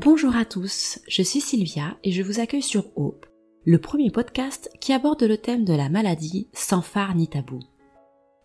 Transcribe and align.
Bonjour 0.00 0.34
à 0.34 0.44
tous, 0.44 0.98
je 1.06 1.22
suis 1.22 1.40
Sylvia 1.40 1.96
et 2.02 2.10
je 2.10 2.24
vous 2.24 2.40
accueille 2.40 2.62
sur 2.62 2.86
Hope, 2.96 3.26
le 3.64 3.78
premier 3.78 4.10
podcast 4.10 4.68
qui 4.80 4.92
aborde 4.92 5.22
le 5.22 5.38
thème 5.38 5.64
de 5.64 5.72
la 5.72 5.88
maladie 5.88 6.48
sans 6.52 6.82
phare 6.82 7.14
ni 7.14 7.28
tabou. 7.28 7.60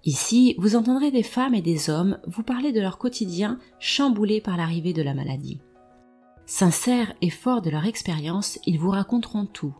Ici, 0.04 0.54
vous 0.60 0.76
entendrez 0.76 1.10
des 1.10 1.24
femmes 1.24 1.56
et 1.56 1.64
des 1.64 1.90
hommes 1.90 2.20
vous 2.28 2.44
parler 2.44 2.72
de 2.72 2.80
leur 2.80 3.00
quotidien 3.00 3.58
chamboulé 3.80 4.42
par 4.42 4.58
l'arrivée 4.58 4.94
de 4.94 5.02
la 5.02 5.16
maladie. 5.16 5.60
Sincères 6.46 7.16
et 7.24 7.32
forts 7.32 7.64
de 7.64 7.72
leur 7.72 7.88
expérience, 7.88 8.60
ils 8.68 8.78
vous 8.78 8.92
raconteront 8.92 9.48
tout, 9.48 9.74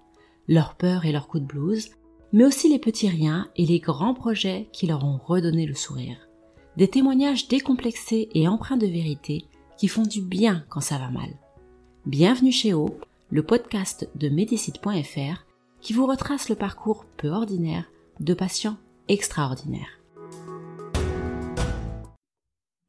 leurs 0.48 0.74
peurs 0.74 1.06
et 1.06 1.12
leurs 1.12 1.28
coups 1.28 1.44
de 1.44 1.48
blues, 1.48 1.92
mais 2.34 2.46
aussi 2.46 2.68
les 2.68 2.80
petits 2.80 3.10
riens 3.10 3.48
et 3.56 3.68
les 3.68 3.80
grands 3.80 4.16
projets 4.16 4.70
qui 4.74 4.88
leur 4.88 5.06
ont 5.06 5.20
redonné 5.24 5.68
le 5.68 5.76
sourire. 5.76 6.18
Des 6.78 6.88
témoignages 6.88 7.48
décomplexés 7.48 8.28
et 8.34 8.48
empreints 8.48 8.76
de 8.76 8.88
vérité 8.88 9.46
qui 9.78 9.88
font 9.88 10.02
du 10.04 10.24
bien 10.24 10.66
quand 10.70 10.82
ça 10.82 10.98
va 10.98 11.12
mal. 11.12 11.30
Bienvenue 12.06 12.54
chez 12.54 12.74
O, 12.74 12.98
le 13.30 13.44
podcast 13.44 14.10
de 14.16 14.30
Médicite.fr 14.30 15.46
qui 15.82 15.92
vous 15.92 16.06
retrace 16.06 16.48
le 16.48 16.56
parcours 16.56 17.06
peu 17.18 17.28
ordinaire 17.28 17.92
de 18.22 18.34
patients 18.34 18.78
extraordinaires. 19.10 20.00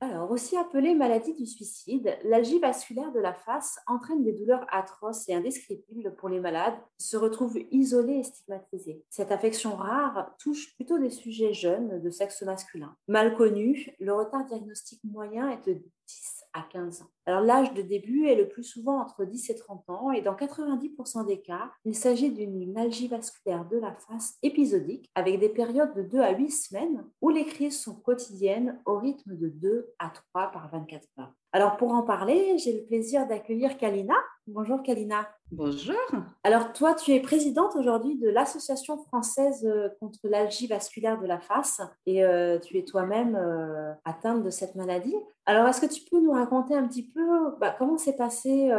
Alors, 0.01 0.30
aussi 0.30 0.56
appelée 0.56 0.95
maladie 0.95 1.34
du 1.34 1.45
suicide, 1.45 2.16
l'algie 2.24 2.60
vasculaire 2.60 3.10
de 3.10 3.18
la 3.18 3.34
face 3.34 3.80
entraîne 3.88 4.23
des 4.23 4.32
douleurs 4.32 4.65
atroces 4.70 5.29
et 5.29 5.34
indescriptibles 5.34 6.15
pour 6.15 6.29
les 6.29 6.38
malades 6.38 6.79
qui 6.96 7.09
se 7.09 7.16
retrouvent 7.16 7.59
isolés 7.73 8.20
et 8.20 8.23
stigmatisés. 8.23 9.04
Cette 9.10 9.32
affection 9.32 9.74
rare 9.74 10.37
touche 10.38 10.73
plutôt 10.77 10.98
des 10.98 11.10
sujets 11.10 11.52
jeunes 11.52 12.01
de 12.01 12.10
sexe 12.10 12.42
masculin. 12.42 12.95
Mal 13.09 13.37
connu, 13.37 13.92
le 13.98 14.15
retard 14.15 14.46
diagnostique 14.46 15.01
moyen 15.02 15.51
est 15.51 15.66
de 15.66 15.74
10 15.74 16.45
à 16.52 16.62
15 16.62 17.02
ans. 17.02 17.10
Alors 17.27 17.42
l'âge 17.42 17.74
de 17.74 17.82
début 17.82 18.26
est 18.26 18.35
le 18.35 18.49
plus 18.49 18.65
souvent 18.65 19.01
entre 19.01 19.24
10 19.24 19.51
et 19.51 19.54
30 19.54 19.88
ans 19.90 20.10
et 20.10 20.23
dans 20.23 20.35
90% 20.35 21.27
des 21.27 21.40
cas, 21.40 21.71
il 21.85 21.95
s'agit 21.95 22.30
d'une 22.30 22.77
algie 22.77 23.09
vasculaire 23.09 23.68
de 23.68 23.79
la 23.79 23.95
face 23.95 24.38
épisodique 24.43 25.10
avec 25.15 25.38
des 25.38 25.49
périodes 25.49 25.95
de 25.95 26.02
2 26.02 26.21
à 26.21 26.32
8 26.32 26.51
semaines 26.51 27.04
où 27.21 27.30
les 27.30 27.45
crises 27.45 27.80
sont 27.80 27.95
quotidiennes 27.95 28.80
au 28.87 28.99
rythme 28.99 29.37
de 29.37 29.49
2 29.49 29.93
à 29.99 30.10
3 30.32 30.51
par 30.52 30.71
24 30.71 31.07
heures. 31.18 31.35
Alors 31.52 31.77
pour 31.77 31.93
en 31.93 32.02
parler, 32.02 32.59
j'ai 32.59 32.80
le 32.80 32.87
plaisir 32.87 33.27
d'accueillir 33.27 33.77
Kalina. 33.77 34.15
Bonjour 34.46 34.82
Kalina. 34.84 35.29
Bonjour. 35.51 35.96
Alors 36.45 36.73
toi, 36.73 36.95
tu 36.95 37.10
es 37.10 37.18
présidente 37.18 37.74
aujourd'hui 37.74 38.16
de 38.16 38.29
l'Association 38.29 38.96
française 38.99 39.65
euh, 39.66 39.88
contre 39.99 40.21
l'algie 40.24 40.68
vasculaire 40.68 41.21
de 41.21 41.27
la 41.27 41.40
face 41.40 41.80
et 42.07 42.24
euh, 42.24 42.60
tu 42.60 42.79
es 42.79 42.84
toi-même 42.84 43.34
euh, 43.34 43.93
atteinte 44.05 44.45
de 44.45 44.51
cette 44.51 44.77
maladie. 44.77 45.15
Alors 45.45 45.66
est-ce 45.66 45.80
que 45.80 45.93
tu 45.93 46.02
peux 46.09 46.21
nous 46.21 46.30
raconter 46.30 46.77
un 46.77 46.87
petit 46.87 47.09
peu 47.14 47.56
bah, 47.60 47.74
comment 47.78 47.96
s'est 47.98 48.16
passé 48.16 48.70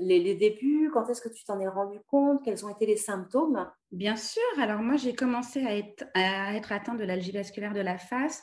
les, 0.00 0.34
débuts, 0.34 0.90
quand 0.92 1.08
est-ce 1.08 1.20
que 1.20 1.28
tu 1.28 1.44
t'en 1.44 1.60
es 1.60 1.68
rendu 1.68 1.98
compte, 2.08 2.42
quels 2.44 2.64
ont 2.64 2.68
été 2.68 2.86
les 2.86 2.96
symptômes? 2.96 3.68
Bien 3.92 4.16
sûr. 4.16 4.42
Alors 4.58 4.80
moi, 4.80 4.96
j'ai 4.96 5.14
commencé 5.14 5.64
à 5.64 5.76
être, 5.76 6.04
à 6.14 6.54
être 6.54 6.72
atteinte 6.72 6.98
de 6.98 7.04
l'algie 7.04 7.32
vasculaire 7.32 7.74
de 7.74 7.80
la 7.80 7.98
face 7.98 8.42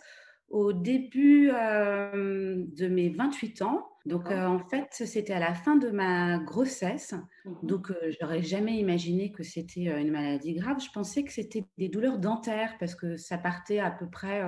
au 0.52 0.74
début 0.74 1.48
de 1.48 2.88
mes 2.88 3.10
28 3.10 3.62
ans. 3.62 3.88
Donc, 4.06 4.32
en 4.32 4.60
fait, 4.60 4.88
c'était 4.92 5.34
à 5.34 5.40
la 5.40 5.54
fin 5.54 5.76
de 5.76 5.90
ma 5.90 6.40
grossesse. 6.40 7.14
Mmh 7.46 7.52
Donc, 7.64 7.92
je 8.10 8.18
n'aurais 8.22 8.42
jamais 8.42 8.78
imaginé 8.78 9.32
que 9.32 9.44
c'était 9.44 10.02
une 10.02 10.12
maladie 10.12 10.54
grave. 10.56 10.78
Je 10.84 10.92
pensais 10.92 11.24
que 11.24 11.32
c'était 11.32 11.66
des 11.78 11.88
douleurs 11.88 12.20
dentaires 12.20 12.76
parce 12.80 12.96
que 12.96 13.16
ça 13.18 13.38
partait 13.38 13.80
à 13.80 13.92
peu 13.92 14.10
près, 14.10 14.44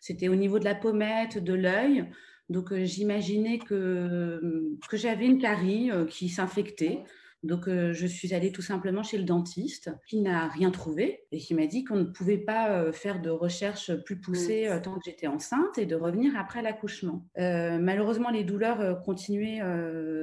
c'était 0.00 0.28
au 0.28 0.36
niveau 0.36 0.58
de 0.58 0.64
la 0.64 0.74
pommette, 0.74 1.38
de 1.38 1.54
l'œil. 1.54 2.08
Donc, 2.48 2.74
j'imaginais 2.74 3.58
que, 3.58 4.76
que 4.88 4.96
j'avais 4.96 5.26
une 5.26 5.38
carie 5.38 5.90
qui 6.08 6.28
s'infectait. 6.28 7.04
Donc, 7.42 7.66
euh, 7.66 7.92
je 7.92 8.06
suis 8.06 8.34
allée 8.34 8.52
tout 8.52 8.62
simplement 8.62 9.02
chez 9.02 9.18
le 9.18 9.24
dentiste 9.24 9.90
qui 10.06 10.20
n'a 10.20 10.46
rien 10.48 10.70
trouvé 10.70 11.24
et 11.32 11.38
qui 11.38 11.54
m'a 11.54 11.66
dit 11.66 11.84
qu'on 11.84 11.96
ne 11.96 12.04
pouvait 12.04 12.38
pas 12.38 12.70
euh, 12.70 12.92
faire 12.92 13.20
de 13.20 13.30
recherche 13.30 13.92
plus 14.04 14.20
poussée 14.20 14.68
euh, 14.68 14.78
tant 14.80 14.94
que 14.94 15.00
j'étais 15.04 15.26
enceinte 15.26 15.76
et 15.76 15.86
de 15.86 15.96
revenir 15.96 16.36
après 16.38 16.62
l'accouchement. 16.62 17.24
malheureusement, 17.36 18.30
les 18.30 18.44
douleurs 18.44 19.02
continuaient 19.02 19.60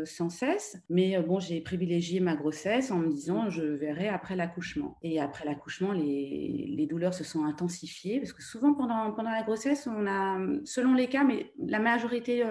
sans 0.05 0.29
cesse, 0.29 0.81
mais 0.89 1.19
bon, 1.21 1.39
j'ai 1.39 1.61
privilégié 1.61 2.19
ma 2.19 2.35
grossesse 2.35 2.91
en 2.91 2.97
me 2.97 3.09
disant 3.09 3.49
je 3.49 3.63
verrai 3.63 4.07
après 4.07 4.35
l'accouchement. 4.35 4.97
Et 5.01 5.19
après 5.19 5.45
l'accouchement, 5.45 5.91
les, 5.91 6.73
les, 6.75 6.87
douleurs 6.87 7.13
se 7.13 7.23
sont 7.23 7.45
intensifiées 7.45 8.19
parce 8.19 8.33
que 8.33 8.43
souvent 8.43 8.73
pendant, 8.73 9.11
pendant 9.11 9.31
la 9.31 9.43
grossesse, 9.43 9.87
on 9.87 10.07
a, 10.07 10.39
selon 10.65 10.93
les 10.93 11.07
cas, 11.07 11.23
mais 11.23 11.51
la 11.59 11.79
majorité 11.79 12.43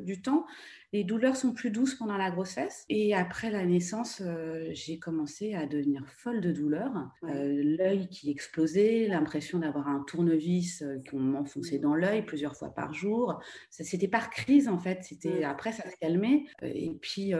du 0.00 0.22
temps, 0.22 0.46
les 0.92 1.04
douleurs 1.04 1.36
sont 1.36 1.52
plus 1.52 1.70
douces 1.70 1.94
pendant 1.94 2.16
la 2.16 2.30
grossesse. 2.30 2.84
Et 2.88 3.14
après 3.14 3.50
la 3.50 3.64
naissance, 3.64 4.22
euh, 4.24 4.68
j'ai 4.72 4.98
commencé 4.98 5.54
à 5.54 5.66
devenir 5.66 6.02
folle 6.18 6.40
de 6.40 6.50
douleur. 6.50 6.90
Euh, 7.24 7.76
l'œil 7.78 8.08
qui 8.08 8.30
explosait, 8.30 9.06
l'impression 9.06 9.60
d'avoir 9.60 9.88
un 9.88 10.04
tournevis 10.06 10.82
euh, 10.82 10.96
qu'on 11.08 11.20
m'enfonçait 11.20 11.78
dans 11.78 11.94
l'œil 11.94 12.22
plusieurs 12.22 12.56
fois 12.56 12.74
par 12.74 12.92
jour. 12.92 13.40
C'était 13.70 14.08
par 14.08 14.30
crise 14.30 14.68
en 14.68 14.78
fait. 14.78 15.02
C'était 15.02 15.44
Après, 15.44 15.72
ça 15.72 15.88
se 15.88 15.96
calmait. 15.96 16.44
Et 16.62 16.90
puis, 17.00 17.32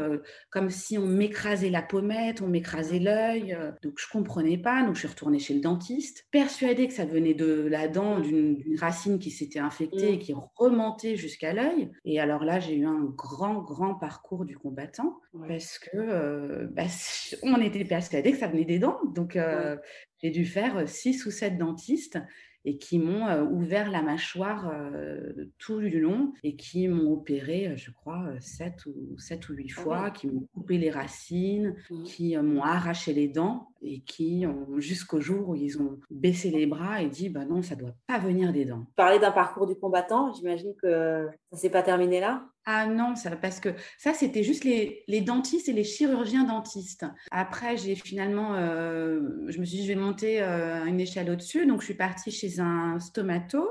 comme 0.51 0.71
si 0.71 0.97
on 0.99 1.07
m'écrasait 1.07 1.71
la 1.71 1.83
pommette, 1.83 2.43
on 2.43 2.49
m'écrasait 2.49 2.99
l'œil. 2.99 3.57
donc, 3.83 3.95
je 3.97 4.07
comprenais 4.11 4.59
pas. 4.59 4.83
Donc, 4.85 4.95
je 4.95 5.01
suis 5.01 5.09
retournée 5.09 5.39
chez 5.39 5.55
le 5.55 5.61
dentiste, 5.61 6.27
persuadée 6.31 6.87
que 6.87 6.95
ça 6.95 7.05
venait 7.05 7.35
de 7.35 7.67
la 7.69 7.89
dent, 7.89 8.21
d'une 8.21 8.63
racine 8.79 9.19
qui 9.19 9.31
s'était 9.31 9.59
infectée 9.59 10.15
et 10.15 10.19
qui 10.19 10.35
remontait 10.57 11.17
jusqu'à 11.17 11.53
l'œil. 11.53 11.91
Et 12.05 12.21
alors 12.21 12.45
là, 12.45 12.61
j'ai 12.61 12.77
eu 12.77 12.87
un 12.87 13.05
grand 13.05 13.40
grand, 13.41 13.63
grand 13.63 13.95
parcours 13.95 14.45
du 14.45 14.57
combattant 14.59 15.19
parce 15.49 15.79
que 15.79 15.97
euh, 15.97 16.67
bah, 16.71 16.85
on 17.43 17.61
était 17.61 17.85
persuadé 17.85 18.33
que 18.33 18.39
ça 18.39 18.49
venait 18.49 18.65
des 18.65 18.79
dents. 18.79 18.99
Donc, 19.15 19.37
euh, 19.37 19.77
j'ai 20.23 20.31
dû 20.31 20.45
faire 20.45 20.87
six 20.89 21.25
ou 21.25 21.31
sept 21.31 21.57
dentistes 21.57 22.19
et 22.67 22.77
qui 22.77 22.99
m'ont 22.99 23.27
euh, 23.27 23.43
ouvert 23.43 23.91
la 23.91 24.03
mâchoire 24.03 24.71
tout 25.59 25.81
du 25.81 26.01
long 26.01 26.35
et 26.43 26.57
qui 26.57 26.89
m'ont 26.89 27.13
opéré, 27.13 27.75
je 27.77 27.91
crois, 27.91 28.29
sept 28.41 28.85
ou, 28.85 29.19
sept 29.19 29.49
ou 29.49 29.55
huit 29.55 29.73
ah 29.79 29.81
fois, 29.81 30.11
qui 30.11 30.29
m'ont 30.29 30.47
coupé 30.53 30.77
les 30.77 30.91
racines, 30.91 31.75
mmh. 31.89 32.03
qui 32.03 32.37
m'ont 32.37 32.63
arraché 32.63 33.15
les 33.15 33.29
dents 33.29 33.69
et 33.83 34.01
qui 34.01 34.45
ont 34.47 34.79
jusqu'au 34.79 35.23
jour 35.23 35.49
où 35.49 35.55
ils 35.55 35.81
ont 35.81 35.99
baissé 36.11 36.51
les 36.51 36.67
bras 36.67 37.01
et 37.01 37.09
dit 37.09 37.31
bah 37.31 37.47
non 37.47 37.63
ça 37.63 37.77
doit 37.77 37.95
pas 38.07 38.19
venir 38.19 38.53
des 38.53 38.67
dents. 38.67 38.85
Parler 38.97 39.19
d'un 39.19 39.33
parcours 39.33 39.67
du 39.67 39.75
combattant, 39.75 40.35
j'imagine 40.35 40.75
que 40.83 41.29
ça 41.51 41.57
s'est 41.57 41.71
pas 41.71 41.83
terminé 41.83 42.21
là? 42.21 42.45
Ah 42.73 42.87
non, 42.87 43.15
parce 43.43 43.59
que 43.59 43.71
ça, 43.99 44.15
c'était 44.15 44.45
juste 44.45 44.63
les, 44.63 45.03
les, 45.09 45.21
dentistes 45.21 45.69
et 45.69 45.73
les 45.73 45.83
chirurgiens 45.83 46.45
dentistes. 46.45 47.05
Après, 47.33 47.77
j'ai 47.77 47.97
finalement, 47.97 48.55
euh, 48.55 49.23
je 49.49 49.59
me 49.59 49.65
suis 49.65 49.79
dit, 49.79 49.83
je 49.83 49.89
vais 49.89 49.99
monter 49.99 50.41
euh, 50.41 50.85
une 50.85 51.01
échelle 51.01 51.29
au-dessus. 51.31 51.67
Donc, 51.67 51.81
je 51.81 51.87
suis 51.87 51.95
partie 51.95 52.31
chez 52.31 52.61
un 52.61 53.01
stomato, 53.01 53.69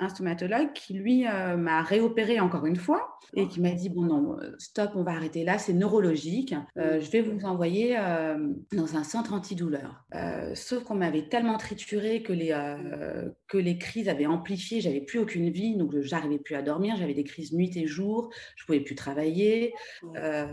un 0.00 0.10
stomatologue 0.10 0.74
qui, 0.74 0.92
lui, 0.92 1.26
euh, 1.26 1.56
m'a 1.56 1.82
réopéré 1.82 2.40
encore 2.40 2.66
une 2.66 2.76
fois 2.76 3.16
et 3.32 3.48
qui 3.48 3.62
m'a 3.62 3.70
dit, 3.70 3.88
bon, 3.88 4.02
non, 4.02 4.36
stop, 4.58 4.90
on 4.96 5.02
va 5.02 5.12
arrêter 5.12 5.44
là, 5.44 5.56
c'est 5.56 5.72
neurologique. 5.72 6.54
je 6.76 7.10
vais 7.10 7.22
vous 7.22 7.46
envoyer 7.46 7.96
dans 8.72 8.96
un 8.96 9.04
centre 9.04 9.32
antidouleur. 9.32 10.04
sauf 10.54 10.82
qu'on 10.84 10.96
m'avait 10.96 11.28
tellement 11.28 11.56
trituré 11.56 12.22
que 12.22 12.34
les, 12.34 12.54
que 13.48 13.56
les 13.56 13.78
crises 13.78 14.10
avaient 14.10 14.26
amplifié, 14.26 14.82
j'avais 14.82 15.00
plus 15.00 15.18
aucune 15.18 15.48
vie, 15.48 15.76
donc 15.76 15.98
j'arrivais 16.00 16.40
plus 16.40 16.56
à 16.56 16.62
dormir, 16.62 16.96
j'avais 16.98 17.14
des 17.14 17.24
crises 17.24 17.54
nuit 17.54 17.70
et 17.76 17.86
jour 17.86 18.30
je 18.56 18.64
pouvais 18.64 18.80
plus 18.80 18.94
travailler. 18.94 19.74
Euh, 20.16 20.46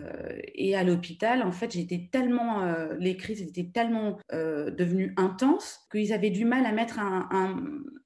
et 0.56 0.76
à 0.76 0.84
l'hôpital, 0.84 1.44
en 1.44 1.52
fait, 1.52 1.72
j'étais 1.74 2.10
tellement, 2.12 2.64
euh, 2.64 2.96
les 3.00 3.18
crises 3.18 3.42
étaient 3.42 3.70
tellement 3.74 4.18
euh, 4.34 4.72
devenues 4.72 5.14
intenses 5.18 5.80
qu'ils 5.92 6.14
avaient 6.14 6.30
du 6.30 6.46
mal 6.46 6.66
à 6.66 6.72
mettre 6.72 7.00
un, 7.00 7.28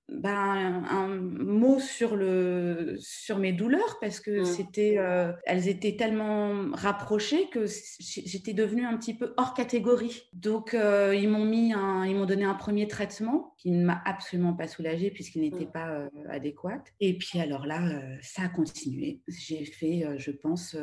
ben, 0.10 0.84
un, 0.90 1.08
mot 1.08 1.80
sur, 1.80 2.16
le, 2.16 2.96
sur 3.00 3.40
mes 3.40 3.54
douleurs 3.54 3.98
parce 4.02 4.20
que 4.20 4.42
mmh. 4.42 4.46
c'était, 4.46 4.96
euh, 4.98 5.32
elles 5.46 5.70
étaient 5.70 5.96
tellement 5.96 6.72
rapprochées 6.74 7.48
que 7.50 7.66
j'étais 8.00 8.54
devenue 8.54 8.86
un 8.86 8.98
petit 8.98 9.14
peu 9.14 9.34
hors 9.38 9.54
catégorie. 9.54 10.24
Donc 10.34 10.74
euh, 10.74 11.16
ils 11.16 11.30
m'ont 11.30 11.46
mis 11.46 11.74
un, 11.74 12.06
ils 12.06 12.16
m'ont 12.16 12.26
donné 12.26 12.44
un 12.44 12.54
premier 12.54 12.88
traitement 12.88 13.54
qui 13.58 13.72
ne 13.72 13.86
m'a 13.86 14.02
absolument 14.06 14.54
pas 14.54 14.68
soulagée 14.68 15.10
puisqu'il 15.10 15.42
n'était 15.42 15.66
mmh. 15.66 15.72
pas 15.72 15.90
euh, 15.92 16.10
adéquat. 16.30 16.84
Et 17.00 17.18
puis 17.18 17.40
alors 17.40 17.66
là, 17.66 17.82
ça 18.22 18.44
a 18.44 18.50
continué. 18.50 19.22
J'ai 19.28 19.64
fait, 19.64 20.06
je 20.18 20.32
pense, 20.32 20.76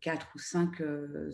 quatre 0.00 0.28
ou 0.34 0.38
cinq 0.38 0.82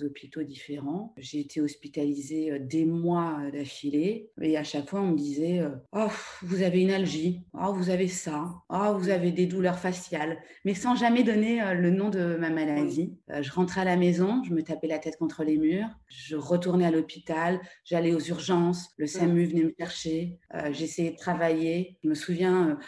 hôpitaux 0.03 0.43
différents. 0.43 1.15
J'ai 1.17 1.41
été 1.41 1.61
hospitalisée 1.61 2.59
des 2.61 2.85
mois 2.85 3.41
d'affilée 3.53 4.31
et 4.41 4.59
à 4.59 4.65
chaque 4.65 4.91
fois 4.91 5.01
on 5.01 5.13
me 5.13 5.17
disait, 5.17 5.63
oh, 5.93 6.09
vous 6.43 6.63
avez 6.63 6.83
une 6.83 6.91
algie 6.91 7.40
Oh, 7.55 7.73
vous 7.73 7.91
avez 7.91 8.09
ça. 8.09 8.53
Oh, 8.69 8.97
vous 8.99 9.09
avez 9.09 9.33
des 9.33 9.47
douleurs 9.47 9.79
faciales. 9.79 10.39
Mais 10.65 10.75
sans 10.75 10.95
jamais 10.95 11.23
donner 11.23 11.63
euh, 11.63 11.75
le 11.75 11.91
nom 11.91 12.11
de 12.11 12.37
ma 12.37 12.51
maladie. 12.51 13.17
Euh, 13.31 13.43
je 13.43 13.53
rentrais 13.53 13.83
à 13.83 13.85
la 13.85 13.97
maison, 13.97 14.43
je 14.45 14.53
me 14.53 14.63
tapais 14.63 14.87
la 14.87 14.99
tête 14.99 15.17
contre 15.19 15.45
les 15.45 15.57
murs. 15.57 15.89
Je 16.09 16.37
retournais 16.37 16.87
à 16.87 16.91
l'hôpital. 16.91 17.61
J'allais 17.85 18.15
aux 18.15 18.21
urgences. 18.21 18.91
Le 18.97 19.07
SAMU 19.07 19.45
venait 19.45 19.65
me 19.65 19.75
chercher. 19.79 20.39
J'essayais 20.73 21.13
de 21.13 21.17
travailler. 21.17 21.99
Je 22.03 22.09
me 22.09 22.15
souviens, 22.15 22.79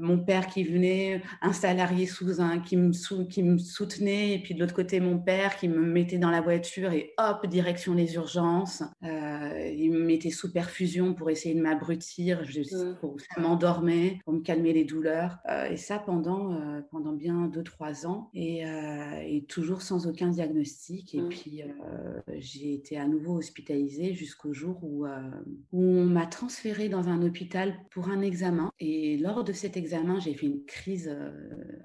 mon 0.00 0.18
père 0.18 0.48
qui 0.48 0.64
venait, 0.64 1.22
un 1.42 1.52
salarié 1.52 2.06
sous 2.06 2.40
un, 2.40 2.58
qui 2.58 2.76
me, 2.76 2.90
qui 3.26 3.42
me 3.42 3.58
soutenait. 3.58 4.34
Et 4.34 4.42
puis 4.42 4.54
de 4.54 4.60
l'autre 4.60 4.74
côté, 4.74 4.98
mon 4.98 5.18
père 5.18 5.56
qui 5.56 5.68
me 5.68 5.80
mettait 5.80 6.18
dans 6.18 6.30
la 6.30 6.40
voiture 6.40 6.92
et 6.92 7.14
hop, 7.18 7.46
direction 7.46 7.94
les 7.94 8.14
urgences. 8.14 8.82
il 9.02 9.90
me 9.92 10.04
mettait 10.04 10.30
sous 10.30 10.52
perfusion 10.52 11.14
pour 11.14 11.30
essayer 11.30 11.54
de 11.54 11.62
m'abrutir. 11.62 12.42
Mmh. 12.42 13.18
Ça 13.34 13.40
m'endormait 13.40 13.91
pour 14.24 14.34
me 14.34 14.40
calmer 14.40 14.72
les 14.72 14.84
douleurs. 14.84 15.38
Euh, 15.48 15.70
et 15.70 15.76
ça 15.76 15.98
pendant, 15.98 16.52
euh, 16.52 16.80
pendant 16.90 17.12
bien 17.12 17.48
2-3 17.48 18.06
ans. 18.06 18.30
Et, 18.34 18.66
euh, 18.66 19.22
et, 19.24 19.44
toujours 19.44 19.82
sans 19.82 20.06
aucun 20.06 20.28
diagnostic. 20.28 21.14
Et 21.14 21.20
mmh. 21.20 21.28
puis, 21.28 21.62
j'ai 22.38 22.74
été 22.74 22.96
à 22.96 23.06
nouveau 23.06 23.36
hospitalisée 23.36 24.14
jusqu'au 24.14 24.52
jour 24.52 24.78
où, 24.82 25.04
où 25.72 25.82
on 25.82 26.04
m'a 26.04 26.26
transférée 26.26 26.88
dans 26.88 27.08
un 27.08 27.22
hôpital 27.22 27.74
pour 27.90 28.08
un 28.08 28.22
examen. 28.22 28.70
Et 28.80 29.18
lors 29.18 29.44
de 29.44 29.52
cet 29.52 29.76
examen, 29.76 30.20
j'ai 30.20 30.34
fait 30.34 30.46
une 30.46 30.64
crise 30.64 31.14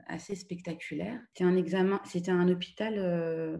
assez 0.07 0.35
spectaculaire. 0.35 1.19
C'était 1.33 1.43
un 1.43 1.55
examen, 1.55 1.99
c'était 2.05 2.31
un 2.31 2.47
hôpital 2.47 3.57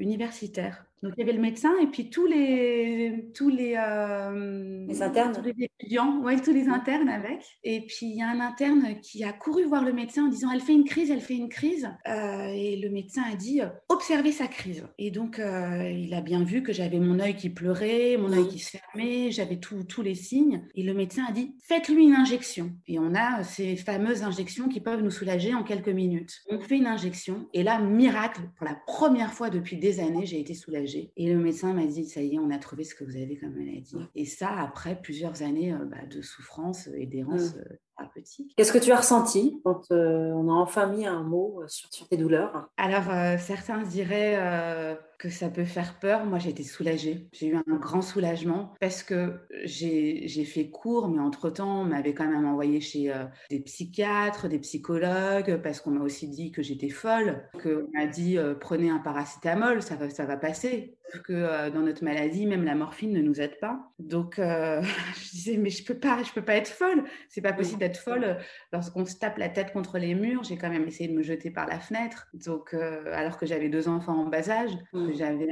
universitaire 0.00 0.89
donc 1.02 1.14
il 1.16 1.20
y 1.20 1.22
avait 1.22 1.32
le 1.32 1.40
médecin 1.40 1.72
et 1.82 1.86
puis 1.86 2.10
tous 2.10 2.26
les 2.26 3.30
tous 3.34 3.48
les, 3.48 3.74
euh, 3.76 4.84
les 4.86 5.02
internes, 5.02 5.32
tous 5.34 5.42
les 5.42 5.54
étudiants, 5.58 6.20
ouais, 6.22 6.38
tous 6.40 6.52
les 6.52 6.68
internes 6.68 7.08
avec. 7.08 7.58
Et 7.64 7.86
puis 7.86 8.06
il 8.06 8.16
y 8.16 8.22
a 8.22 8.28
un 8.28 8.40
interne 8.40 9.00
qui 9.00 9.24
a 9.24 9.32
couru 9.32 9.64
voir 9.64 9.82
le 9.82 9.94
médecin 9.94 10.24
en 10.24 10.28
disant 10.28 10.50
elle 10.52 10.60
fait 10.60 10.74
une 10.74 10.84
crise, 10.84 11.10
elle 11.10 11.22
fait 11.22 11.36
une 11.36 11.48
crise. 11.48 11.88
Euh, 12.06 12.52
et 12.54 12.76
le 12.76 12.90
médecin 12.90 13.22
a 13.32 13.34
dit 13.34 13.62
observez 13.88 14.32
sa 14.32 14.46
crise. 14.46 14.86
Et 14.98 15.10
donc 15.10 15.38
euh, 15.38 15.90
il 15.90 16.12
a 16.12 16.20
bien 16.20 16.44
vu 16.44 16.62
que 16.62 16.72
j'avais 16.72 17.00
mon 17.00 17.18
œil 17.18 17.34
qui 17.34 17.48
pleurait, 17.48 18.18
mon 18.18 18.32
œil 18.32 18.48
qui 18.48 18.58
se 18.58 18.76
fermait, 18.76 19.30
j'avais 19.30 19.58
tous 19.58 20.02
les 20.02 20.14
signes. 20.14 20.66
Et 20.74 20.82
le 20.82 20.92
médecin 20.92 21.24
a 21.26 21.32
dit 21.32 21.54
faites-lui 21.62 22.04
une 22.04 22.14
injection. 22.14 22.72
Et 22.86 22.98
on 22.98 23.14
a 23.14 23.42
ces 23.42 23.76
fameuses 23.76 24.22
injections 24.22 24.68
qui 24.68 24.80
peuvent 24.80 25.02
nous 25.02 25.10
soulager 25.10 25.54
en 25.54 25.62
quelques 25.62 25.88
minutes. 25.88 26.40
On 26.50 26.60
fait 26.60 26.76
une 26.76 26.86
injection 26.86 27.48
et 27.54 27.62
là 27.62 27.80
miracle 27.80 28.42
pour 28.56 28.66
la 28.66 28.74
première 28.86 29.32
fois 29.32 29.48
depuis 29.48 29.78
des 29.78 30.00
années 30.00 30.26
j'ai 30.26 30.40
été 30.40 30.52
soulagée. 30.52 30.89
Et 31.16 31.32
le 31.32 31.38
médecin 31.38 31.72
m'a 31.72 31.86
dit, 31.86 32.06
ça 32.06 32.22
y 32.22 32.34
est, 32.34 32.38
on 32.38 32.50
a 32.50 32.58
trouvé 32.58 32.84
ce 32.84 32.94
que 32.94 33.04
vous 33.04 33.16
avez 33.16 33.36
comme 33.36 33.54
maladie. 33.54 33.96
Et 34.14 34.24
ça, 34.24 34.50
après 34.50 35.00
plusieurs 35.00 35.42
années 35.42 35.72
euh, 35.72 35.84
bah, 35.84 36.04
de 36.08 36.22
souffrance 36.22 36.88
et 36.94 37.06
d'errance 37.06 37.54
mmh. 37.54 37.64
Euh. 38.02 38.44
Qu'est-ce 38.56 38.72
que 38.72 38.78
tu 38.78 38.92
as 38.92 38.98
ressenti 38.98 39.60
quand 39.64 39.90
euh, 39.90 40.32
on 40.34 40.48
a 40.48 40.52
enfin 40.52 40.86
mis 40.86 41.06
un 41.06 41.22
mot 41.22 41.62
sur, 41.66 41.92
sur 41.92 42.08
tes 42.08 42.16
douleurs? 42.16 42.68
Alors, 42.76 43.04
certains 43.38 43.82
diraient 43.82 44.98
que 45.20 45.28
ça 45.28 45.50
peut 45.50 45.64
faire 45.64 45.98
peur. 45.98 46.24
Moi, 46.24 46.38
j'ai 46.38 46.50
été 46.50 46.62
soulagée. 46.62 47.28
J'ai 47.32 47.48
eu 47.48 47.56
un 47.56 47.76
grand 47.76 48.00
soulagement 48.00 48.72
parce 48.80 49.02
que 49.02 49.38
j'ai 49.64 50.44
fait 50.44 50.70
cours, 50.70 51.08
mais 51.08 51.20
entre-temps, 51.20 51.82
on 51.82 51.84
m'avait 51.84 52.14
quand 52.14 52.26
même 52.26 52.46
envoyé 52.46 52.80
chez 52.80 53.12
euh, 53.12 53.24
des 53.50 53.60
psychiatres, 53.60 54.48
des 54.48 54.58
psychologues, 54.58 55.60
parce 55.62 55.80
qu'on 55.80 55.90
m'a 55.90 56.04
aussi 56.04 56.28
dit 56.28 56.50
que 56.50 56.62
j'étais 56.62 56.88
folle, 56.88 57.46
qu'on 57.62 57.86
m'a 57.92 58.06
dit 58.06 58.38
euh, 58.38 58.54
prenez 58.54 58.90
un 58.90 58.98
paracétamol, 58.98 59.82
ça 59.82 59.96
va 59.96 60.36
passer. 60.36 60.96
Que 61.18 61.32
euh, 61.32 61.70
dans 61.70 61.80
notre 61.80 62.04
maladie, 62.04 62.46
même 62.46 62.64
la 62.64 62.74
morphine 62.74 63.12
ne 63.12 63.20
nous 63.20 63.40
aide 63.40 63.58
pas. 63.60 63.92
Donc, 63.98 64.34
je 64.38 65.30
disais, 65.30 65.56
mais 65.56 65.70
je 65.70 65.84
peux 65.84 65.98
pas, 65.98 66.22
je 66.22 66.32
peux 66.32 66.44
pas 66.44 66.54
être 66.54 66.68
folle. 66.68 67.04
C'est 67.28 67.42
pas 67.42 67.52
possible 67.52 67.80
d'être 67.80 67.98
folle 67.98 68.38
lorsqu'on 68.72 69.04
se 69.04 69.16
tape 69.16 69.38
la 69.38 69.48
tête 69.48 69.72
contre 69.72 69.98
les 69.98 70.14
murs. 70.14 70.44
J'ai 70.44 70.56
quand 70.56 70.70
même 70.70 70.86
essayé 70.86 71.08
de 71.08 71.14
me 71.14 71.22
jeter 71.22 71.50
par 71.50 71.66
la 71.66 71.78
fenêtre. 71.78 72.28
Donc, 72.34 72.74
alors 72.74 73.38
que 73.38 73.46
j'avais 73.46 73.68
deux 73.68 73.88
enfants 73.88 74.14
en 74.14 74.26
bas 74.26 74.48
âge 74.48 74.70
que 74.92 75.12
j'avais 75.12 75.48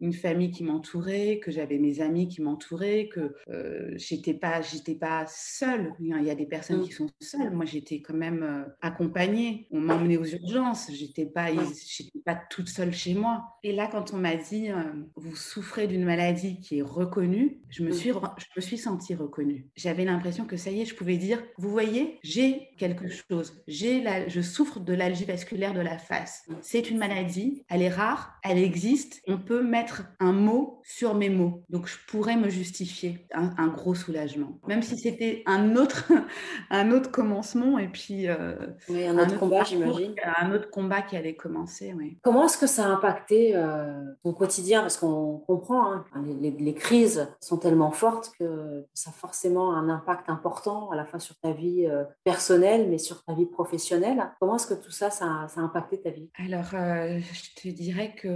une 0.00 0.12
famille 0.12 0.50
qui 0.50 0.64
m'entourait, 0.64 1.40
que 1.42 1.50
j'avais 1.50 1.78
mes 1.78 2.00
amis 2.00 2.28
qui 2.28 2.42
m'entouraient, 2.42 3.08
que 3.08 3.34
euh, 3.48 3.92
j'étais 3.96 4.34
pas, 4.34 4.60
j'étais 4.60 4.94
pas 4.94 5.24
seule. 5.28 5.94
Il 6.00 6.24
y 6.24 6.30
a 6.30 6.34
des 6.34 6.46
personnes 6.46 6.82
qui 6.82 6.92
sont 6.92 7.08
seules. 7.20 7.50
Moi, 7.50 7.64
j'étais 7.64 8.00
quand 8.00 8.14
même 8.14 8.42
euh, 8.42 8.64
accompagnée. 8.80 9.66
On 9.70 9.80
m'emmenait 9.80 10.16
aux 10.16 10.24
urgences. 10.24 10.90
J'étais 10.92 11.26
pas, 11.26 11.48
j'étais 11.52 12.18
pas 12.24 12.34
toute 12.50 12.68
seule 12.68 12.92
chez 12.92 13.14
moi. 13.14 13.58
Et 13.62 13.72
là, 13.72 13.88
quand 13.90 14.12
on 14.12 14.18
m'a 14.18 14.36
dit, 14.36 14.70
euh, 14.70 14.82
vous 15.16 15.36
souffrez 15.36 15.86
d'une 15.86 16.04
maladie 16.04 16.60
qui 16.60 16.78
est 16.78 16.82
reconnue, 16.82 17.60
je 17.68 17.82
me 17.82 17.92
suis, 17.92 18.10
je 18.10 18.46
me 18.56 18.60
suis 18.60 18.78
sentie 18.78 19.14
reconnue. 19.14 19.68
J'avais 19.76 20.04
l'impression 20.04 20.44
que 20.46 20.56
ça 20.56 20.70
y 20.70 20.82
est, 20.82 20.84
je 20.84 20.94
pouvais 20.94 21.16
dire, 21.16 21.42
vous 21.58 21.70
voyez, 21.70 22.18
j'ai 22.22 22.68
quelque 22.78 23.08
chose. 23.08 23.62
J'ai 23.66 24.02
la, 24.02 24.28
je 24.28 24.40
souffre 24.40 24.80
de 24.80 24.92
l'algie 24.92 25.24
vasculaire 25.24 25.74
de 25.74 25.80
la 25.80 25.98
face. 25.98 26.46
C'est 26.60 26.90
une 26.90 26.98
maladie. 26.98 27.64
Elle 27.68 27.82
est 27.82 27.88
rare. 27.88 28.38
Elle 28.42 28.58
existe 28.58 29.22
on 29.26 29.38
peut 29.38 29.62
mettre 29.62 30.04
un 30.20 30.32
mot 30.32 30.80
sur 30.84 31.14
mes 31.14 31.28
mots. 31.28 31.64
Donc, 31.68 31.86
je 31.86 31.96
pourrais 32.08 32.36
me 32.36 32.48
justifier 32.48 33.26
un, 33.32 33.68
gros 33.68 33.94
soulagement. 33.94 34.58
Même 34.66 34.82
si 34.82 34.96
c'était 34.96 35.42
un 35.46 35.76
autre, 35.76 36.12
un 36.70 36.90
autre 36.90 37.10
commencement 37.10 37.78
et 37.78 37.88
puis... 37.88 38.28
Euh, 38.28 38.54
oui, 38.88 39.06
un 39.06 39.18
autre, 39.18 39.38
combat, 39.38 39.64
j'imagine. 39.64 40.14
Un 40.38 40.52
autre 40.52 40.70
combat 40.70 41.02
qui 41.02 41.16
allait 41.16 41.34
commencer, 41.34 41.92
oui. 41.96 42.18
Comment 42.22 42.46
est-ce 42.46 42.58
que 42.58 42.66
ça 42.66 42.86
a 42.86 42.88
impacté 42.88 43.52
euh, 43.54 44.02
ton 44.22 44.32
quotidien 44.32 44.85
Parce 44.86 44.98
qu'on 44.98 45.38
comprend, 45.46 45.92
hein, 45.92 46.04
les, 46.40 46.74
crises 46.74 47.28
sont 47.40 47.56
tellement 47.56 47.90
fortes 47.90 48.30
que 48.38 48.84
ça 48.94 49.10
a 49.10 49.12
forcément 49.12 49.74
un 49.74 49.88
impact 49.88 50.28
important 50.28 50.90
à 50.90 50.96
la 50.96 51.04
fois 51.04 51.18
sur 51.18 51.34
ta 51.36 51.52
vie 51.52 51.86
euh, 51.86 52.04
personnelle, 52.22 52.88
mais 52.88 52.98
sur 52.98 53.24
ta 53.24 53.34
vie 53.34 53.46
professionnelle. 53.46 54.30
Comment 54.38 54.56
est-ce 54.56 54.68
que 54.68 54.74
tout 54.74 54.90
ça, 54.90 55.10
ça, 55.10 55.46
ça 55.48 55.60
a 55.60 55.64
impacté 55.64 56.00
ta 56.00 56.10
vie? 56.10 56.30
Alors, 56.38 56.70
je 56.70 57.60
te 57.60 57.68
dirais 57.68 58.14
que 58.14 58.28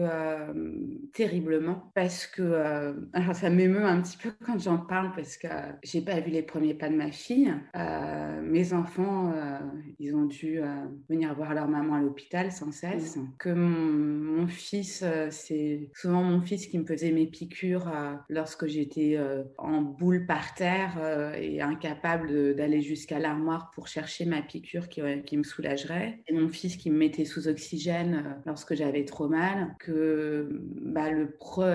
terriblement 1.12 1.91
parce 1.94 2.26
que 2.26 2.43
euh, 2.43 2.93
alors 3.12 3.35
ça 3.35 3.50
m'émeut 3.50 3.85
un 3.85 4.00
petit 4.00 4.17
peu 4.17 4.32
quand 4.44 4.58
j'en 4.58 4.79
parle 4.79 5.12
parce 5.14 5.37
que 5.37 5.49
j'ai 5.82 6.00
pas 6.00 6.20
vu 6.20 6.31
les 6.31 6.43
premiers 6.43 6.75
pas 6.75 6.88
de 6.88 6.97
ma 6.97 7.11
fille. 7.11 7.52
Euh, 7.76 8.41
mes 8.43 8.73
enfants, 8.73 9.32
euh, 9.35 9.58
ils 9.99 10.14
ont 10.14 10.25
dû 10.25 10.61
venir 11.08 11.35
voir 11.35 11.55
leur 11.55 11.69
maman 11.69 11.94
à 11.94 12.00
l'hôpital 12.00 12.52
sans 12.52 12.73
cesse. 12.73 13.17
Mmh. 13.17 13.29
Que 13.38 13.50
mon, 13.50 14.47
fils, 14.47 15.05
c'est 15.31 15.91
souvent 15.94 16.29
mon 16.30 16.40
fils 16.40 16.66
qui 16.66 16.78
me 16.78 16.84
faisait 16.84 17.12
mes 17.12 17.26
piqûres 17.26 17.90
lorsque 18.28 18.66
j'étais 18.66 19.18
en 19.58 19.82
boule 19.82 20.26
par 20.26 20.54
terre 20.54 21.34
et 21.38 21.60
incapable 21.60 22.54
d'aller 22.54 22.80
jusqu'à 22.80 23.18
l'armoire 23.18 23.70
pour 23.74 23.88
chercher 23.88 24.24
ma 24.24 24.42
piqûre 24.42 24.88
qui, 24.88 25.36
me 25.36 25.42
soulagerait. 25.42 26.20
Et 26.28 26.34
mon 26.34 26.48
fils 26.48 26.76
qui 26.76 26.90
me 26.90 26.96
mettait 26.96 27.24
sous 27.24 27.48
oxygène 27.48 28.36
lorsque 28.46 28.74
j'avais 28.74 29.04
trop 29.04 29.28
mal. 29.28 29.74
Que 29.78 30.48
bah, 30.80 31.08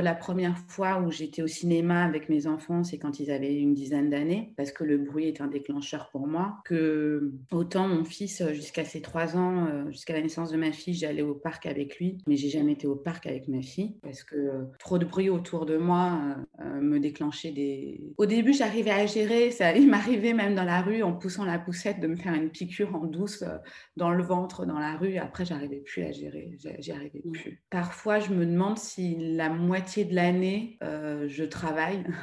la 0.01 0.15
première 0.15 0.57
fois 0.67 1.01
où 1.01 1.11
j'étais 1.11 1.41
au 1.41 1.47
cinéma 1.47 2.03
avec 2.03 2.29
mes 2.29 2.47
enfants, 2.47 2.83
c'est 2.83 2.97
quand 2.97 3.19
ils 3.19 3.31
avaient 3.31 3.55
une 3.55 3.73
dizaine 3.73 4.09
d'années, 4.09 4.53
parce 4.57 4.71
que 4.71 4.83
le 4.83 4.97
bruit 4.97 5.27
est 5.27 5.41
un 5.41 5.47
déclencheur 5.47 6.09
pour 6.11 6.27
moi. 6.27 6.57
Que 6.65 7.31
autant 7.51 7.87
mon 7.87 8.03
fils, 8.03 8.43
jusqu'à 8.53 8.85
ses 8.85 9.01
trois 9.01 9.35
ans, 9.35 9.67
euh, 9.67 9.91
jusqu'à 9.91 10.13
la 10.13 10.21
naissance 10.21 10.51
de 10.51 10.57
ma 10.57 10.71
fille, 10.71 10.93
j'allais 10.93 11.21
au 11.21 11.35
parc 11.35 11.65
avec 11.65 11.97
lui, 11.97 12.17
mais 12.27 12.35
j'ai 12.35 12.49
jamais 12.49 12.73
été 12.73 12.87
au 12.87 12.95
parc 12.95 13.25
avec 13.27 13.47
ma 13.47 13.61
fille 13.61 13.95
parce 14.01 14.23
que 14.23 14.44
trop 14.79 14.97
de 14.97 15.05
bruit 15.05 15.29
autour 15.29 15.65
de 15.65 15.77
moi 15.77 16.19
euh, 16.59 16.63
euh, 16.63 16.81
me 16.81 16.99
déclenchait 16.99 17.51
des. 17.51 18.01
Au 18.17 18.25
début, 18.25 18.53
j'arrivais 18.53 18.91
à 18.91 19.05
gérer, 19.05 19.51
ça 19.51 19.73
il 19.75 19.89
m'arrivait 19.89 20.33
même 20.33 20.55
dans 20.55 20.63
la 20.63 20.81
rue 20.81 21.03
en 21.03 21.13
poussant 21.13 21.45
la 21.45 21.59
poussette 21.59 21.99
de 21.99 22.07
me 22.07 22.15
faire 22.15 22.33
une 22.33 22.49
piqûre 22.49 22.95
en 22.95 23.05
douce 23.05 23.43
dans 23.95 24.11
le 24.11 24.23
ventre 24.23 24.65
dans 24.65 24.79
la 24.79 24.95
rue. 24.95 25.17
Après, 25.17 25.45
j'arrivais 25.45 25.81
plus 25.81 26.03
à 26.03 26.11
gérer, 26.11 26.57
j'y 26.79 26.91
arrivais 26.91 27.21
plus. 27.31 27.63
Parfois, 27.69 28.19
je 28.19 28.33
me 28.33 28.45
demande 28.45 28.77
si 28.77 29.15
la 29.35 29.49
moitié 29.49 30.05
de 30.05 30.15
l'année, 30.15 30.77
euh, 30.83 31.27
je 31.27 31.43
travaille. 31.43 32.03